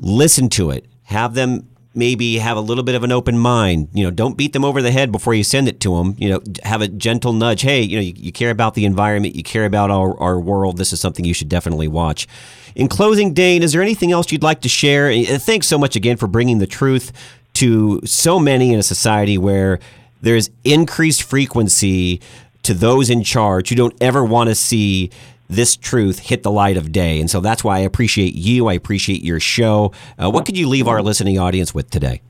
listen 0.00 0.48
to 0.50 0.70
it, 0.70 0.86
have 1.04 1.34
them 1.34 1.66
maybe 1.94 2.38
have 2.38 2.56
a 2.56 2.60
little 2.60 2.84
bit 2.84 2.94
of 2.94 3.02
an 3.02 3.10
open 3.10 3.38
mind. 3.38 3.88
You 3.92 4.04
know, 4.04 4.10
don't 4.10 4.36
beat 4.36 4.52
them 4.52 4.64
over 4.64 4.80
the 4.80 4.92
head 4.92 5.10
before 5.10 5.34
you 5.34 5.42
send 5.42 5.68
it 5.68 5.80
to 5.80 5.96
them. 5.96 6.14
You 6.18 6.30
know, 6.30 6.40
have 6.62 6.82
a 6.82 6.88
gentle 6.88 7.32
nudge. 7.32 7.62
Hey, 7.62 7.82
you 7.82 7.96
know, 7.96 8.02
you, 8.02 8.12
you, 8.16 8.32
care 8.32 8.50
about 8.50 8.74
the 8.74 8.84
environment, 8.84 9.34
you 9.34 9.42
care 9.42 9.64
about 9.64 9.90
our, 9.90 10.18
our 10.20 10.38
world. 10.38 10.76
This 10.76 10.92
is 10.92 11.00
something 11.00 11.24
you 11.24 11.34
should 11.34 11.48
definitely 11.48 11.88
watch. 11.88 12.28
In 12.76 12.88
closing, 12.88 13.34
Dane, 13.34 13.62
is 13.62 13.72
there 13.72 13.82
anything 13.82 14.12
else 14.12 14.30
you'd 14.30 14.42
like 14.42 14.60
to 14.60 14.68
share? 14.68 15.12
Thanks 15.24 15.66
so 15.66 15.78
much 15.78 15.96
again 15.96 16.16
for 16.16 16.28
bringing 16.28 16.58
the 16.58 16.66
truth 16.66 17.12
to 17.54 18.00
so 18.04 18.38
many 18.38 18.72
in 18.72 18.78
a 18.78 18.84
society 18.84 19.36
where 19.36 19.80
there's 20.22 20.50
increased 20.64 21.22
frequency 21.24 22.20
to 22.62 22.74
those 22.74 23.10
in 23.10 23.24
charge 23.24 23.70
who 23.70 23.74
don't 23.74 23.94
ever 24.00 24.24
want 24.24 24.48
to 24.48 24.54
see 24.54 25.10
this 25.50 25.76
truth 25.76 26.20
hit 26.20 26.42
the 26.42 26.50
light 26.50 26.76
of 26.76 26.92
day. 26.92 27.20
And 27.20 27.30
so 27.30 27.40
that's 27.40 27.64
why 27.64 27.76
I 27.76 27.80
appreciate 27.80 28.34
you. 28.34 28.68
I 28.68 28.74
appreciate 28.74 29.22
your 29.22 29.40
show. 29.40 29.92
Uh, 30.18 30.30
what 30.30 30.46
could 30.46 30.56
you 30.56 30.68
leave 30.68 30.88
our 30.88 31.02
listening 31.02 31.38
audience 31.38 31.74
with 31.74 31.90
today? 31.90 32.22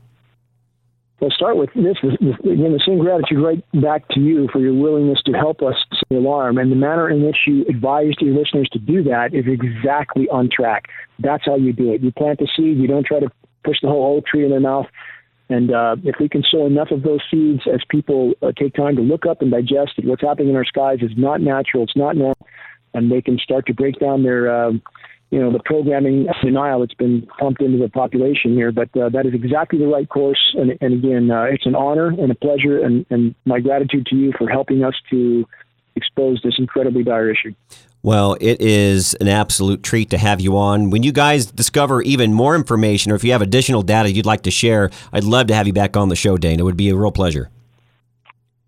I'll 1.21 1.29
start 1.29 1.55
with 1.55 1.69
this. 1.75 1.97
Again, 2.01 2.73
the 2.73 2.81
same 2.83 2.97
gratitude 2.97 3.43
right 3.43 3.63
back 3.79 4.07
to 4.09 4.19
you 4.19 4.49
for 4.51 4.59
your 4.59 4.73
willingness 4.73 5.21
to 5.25 5.33
help 5.33 5.61
us 5.61 5.75
the 6.09 6.17
alarm. 6.17 6.57
And 6.57 6.71
the 6.71 6.75
manner 6.75 7.09
in 7.09 7.23
which 7.23 7.37
you 7.45 7.63
advised 7.69 8.17
your 8.21 8.33
listeners 8.33 8.67
to 8.73 8.79
do 8.79 9.03
that 9.03 9.35
is 9.35 9.45
exactly 9.47 10.27
on 10.29 10.49
track. 10.51 10.85
That's 11.19 11.45
how 11.45 11.57
you 11.57 11.73
do 11.73 11.93
it. 11.93 12.01
You 12.01 12.11
plant 12.11 12.39
the 12.39 12.47
seed, 12.55 12.77
you 12.77 12.87
don't 12.87 13.05
try 13.05 13.19
to 13.19 13.29
push 13.63 13.77
the 13.83 13.87
whole 13.87 14.17
oak 14.17 14.25
tree 14.25 14.45
in 14.45 14.49
their 14.49 14.59
mouth. 14.59 14.87
And 15.49 15.71
uh, 15.71 15.97
if 16.03 16.15
we 16.19 16.27
can 16.27 16.43
sow 16.49 16.65
enough 16.65 16.89
of 16.89 17.03
those 17.03 17.19
seeds 17.29 17.61
as 17.71 17.81
people 17.89 18.33
uh, 18.41 18.51
take 18.57 18.73
time 18.73 18.95
to 18.95 19.01
look 19.03 19.27
up 19.27 19.41
and 19.41 19.51
digest 19.51 19.91
that 19.97 20.05
what's 20.05 20.21
happening 20.21 20.49
in 20.49 20.55
our 20.55 20.65
skies 20.65 20.99
is 21.01 21.11
not 21.17 21.41
natural, 21.41 21.83
it's 21.83 21.95
not 21.95 22.15
normal, 22.15 22.47
and 22.93 23.11
they 23.11 23.21
can 23.21 23.37
start 23.37 23.65
to 23.67 23.73
break 23.73 23.99
down 23.99 24.23
their, 24.23 24.51
uh, 24.53 24.71
you 25.29 25.39
know, 25.39 25.51
the 25.51 25.61
programming 25.63 26.27
denial 26.43 26.81
that's 26.81 26.93
been 26.93 27.27
pumped 27.39 27.61
into 27.61 27.77
the 27.77 27.89
population 27.89 28.53
here. 28.53 28.71
But 28.71 28.95
uh, 28.97 29.09
that 29.09 29.25
is 29.25 29.33
exactly 29.33 29.79
the 29.79 29.87
right 29.87 30.07
course. 30.07 30.55
And, 30.57 30.77
and 30.81 30.93
again, 30.93 31.31
uh, 31.31 31.43
it's 31.43 31.65
an 31.65 31.75
honor 31.75 32.07
and 32.07 32.31
a 32.31 32.35
pleasure, 32.35 32.83
and, 32.83 33.05
and 33.09 33.35
my 33.45 33.59
gratitude 33.59 34.05
to 34.07 34.15
you 34.15 34.33
for 34.37 34.49
helping 34.49 34.83
us 34.83 34.95
to 35.09 35.47
expose 35.95 36.41
this 36.43 36.55
incredibly 36.57 37.03
dire 37.03 37.29
issue. 37.29 37.53
Well, 38.03 38.35
it 38.41 38.59
is 38.61 39.13
an 39.15 39.27
absolute 39.27 39.83
treat 39.83 40.09
to 40.09 40.17
have 40.17 40.41
you 40.41 40.57
on. 40.57 40.89
When 40.89 41.03
you 41.03 41.11
guys 41.11 41.45
discover 41.45 42.01
even 42.01 42.33
more 42.33 42.55
information 42.55 43.11
or 43.11 43.15
if 43.15 43.23
you 43.23 43.31
have 43.31 43.43
additional 43.43 43.83
data 43.83 44.11
you'd 44.11 44.25
like 44.25 44.41
to 44.43 44.51
share, 44.51 44.89
I'd 45.13 45.23
love 45.23 45.47
to 45.47 45.53
have 45.53 45.67
you 45.67 45.73
back 45.73 45.95
on 45.95 46.09
the 46.09 46.15
show, 46.15 46.35
Dane. 46.35 46.59
It 46.59 46.63
would 46.63 46.77
be 46.77 46.89
a 46.89 46.95
real 46.95 47.11
pleasure. 47.11 47.51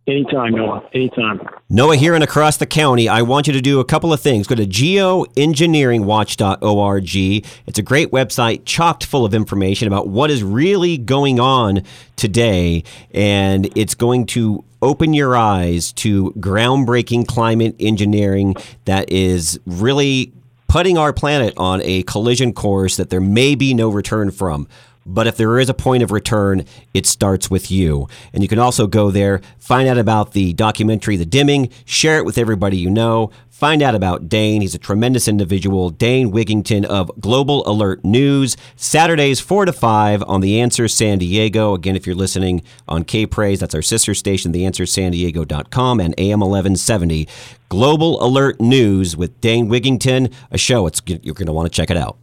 Anytime, 0.06 0.52
Noah. 0.52 0.84
Anytime. 0.94 1.40
Noah 1.70 1.96
here 1.96 2.14
and 2.14 2.26
across 2.26 2.58
the 2.58 2.66
county, 2.66 3.08
I 3.08 3.22
want 3.22 3.48
you 3.48 3.54
to 3.54 3.62
do 3.62 3.80
a 3.80 3.86
couple 3.86 4.12
of 4.12 4.20
things. 4.20 4.48
Go 4.48 4.56
to 4.56 4.66
geoengineeringwatch.org. 4.66 7.46
It's 7.68 7.80
a 7.80 7.82
great 7.82 8.12
website 8.12 8.66
chocked 8.66 9.06
full 9.06 9.24
of 9.24 9.34
information 9.34 9.88
about 9.88 10.10
what 10.10 10.30
is 10.30 10.44
really 10.44 10.98
going 10.98 11.40
on 11.40 11.84
today, 12.18 12.84
and 13.14 13.70
it's 13.78 13.96
going 13.96 14.26
to 14.28 14.66
open 14.82 15.14
your 15.14 15.38
eyes 15.38 15.94
to 15.94 16.34
groundbreaking 16.34 17.26
climate 17.26 17.74
engineering 17.80 18.56
that 18.84 19.10
is 19.10 19.58
really 19.66 20.34
putting 20.68 20.98
our 20.98 21.14
planet 21.14 21.54
on 21.56 21.82
a 21.84 22.04
collision 22.04 22.52
course 22.52 22.98
that 22.98 23.10
there 23.10 23.22
may 23.22 23.56
be 23.56 23.74
no 23.74 23.88
return 23.88 24.32
from. 24.32 24.68
But 25.06 25.28
if 25.28 25.38
there 25.38 25.60
is 25.60 25.70
a 25.70 25.74
point 25.74 26.04
of 26.04 26.12
return, 26.12 26.66
it 26.94 27.06
starts 27.06 27.50
with 27.50 27.70
you. 27.70 28.08
And 28.34 28.42
you 28.42 28.50
can 28.50 28.60
also 28.60 28.88
go 28.88 29.12
there, 29.12 29.42
find 29.60 29.88
out 29.88 29.98
about 29.98 30.32
the 30.34 30.54
documentary, 30.54 31.18
The 31.18 31.26
Dimming, 31.26 31.70
share 31.86 32.18
it 32.18 32.26
with 32.26 32.38
everybody 32.38 32.78
you 32.78 32.90
know. 32.90 33.32
Find 33.50 33.82
out 33.82 33.96
about 33.96 34.28
Dane. 34.28 34.62
He's 34.62 34.76
a 34.76 34.80
tremendous 34.80 35.28
individual. 35.28 35.90
Dane 35.90 36.32
Wigington 36.32 36.84
of 36.86 37.12
Global 37.22 37.66
Alert 37.70 38.04
News. 38.04 38.58
Saturdays 38.76 39.40
4 39.40 39.66
to 39.66 39.72
5 39.72 40.24
on 40.24 40.42
The 40.42 40.60
Answer 40.60 40.88
San 40.88 41.20
Diego. 41.20 41.74
Again, 41.74 41.96
if 41.96 42.06
you're 42.06 42.16
listening 42.16 42.64
on 42.88 43.04
K 43.04 43.26
Praise, 43.26 43.60
that's 43.60 43.76
our 43.76 43.82
sister 43.82 44.14
station, 44.16 44.52
theanswersandiego.com 44.52 46.00
and 46.00 46.14
AM 46.18 46.40
1170. 46.40 47.28
Global 47.70 48.22
Alert 48.22 48.60
News 48.60 49.16
with 49.16 49.40
Dane 49.40 49.70
Wigington, 49.70 50.34
a 50.52 50.58
show. 50.58 50.88
It's, 50.88 51.02
you're 51.06 51.36
going 51.36 51.46
to 51.46 51.54
want 51.54 51.72
to 51.72 51.76
check 51.76 51.90
it 51.90 51.98
out. 51.98 52.18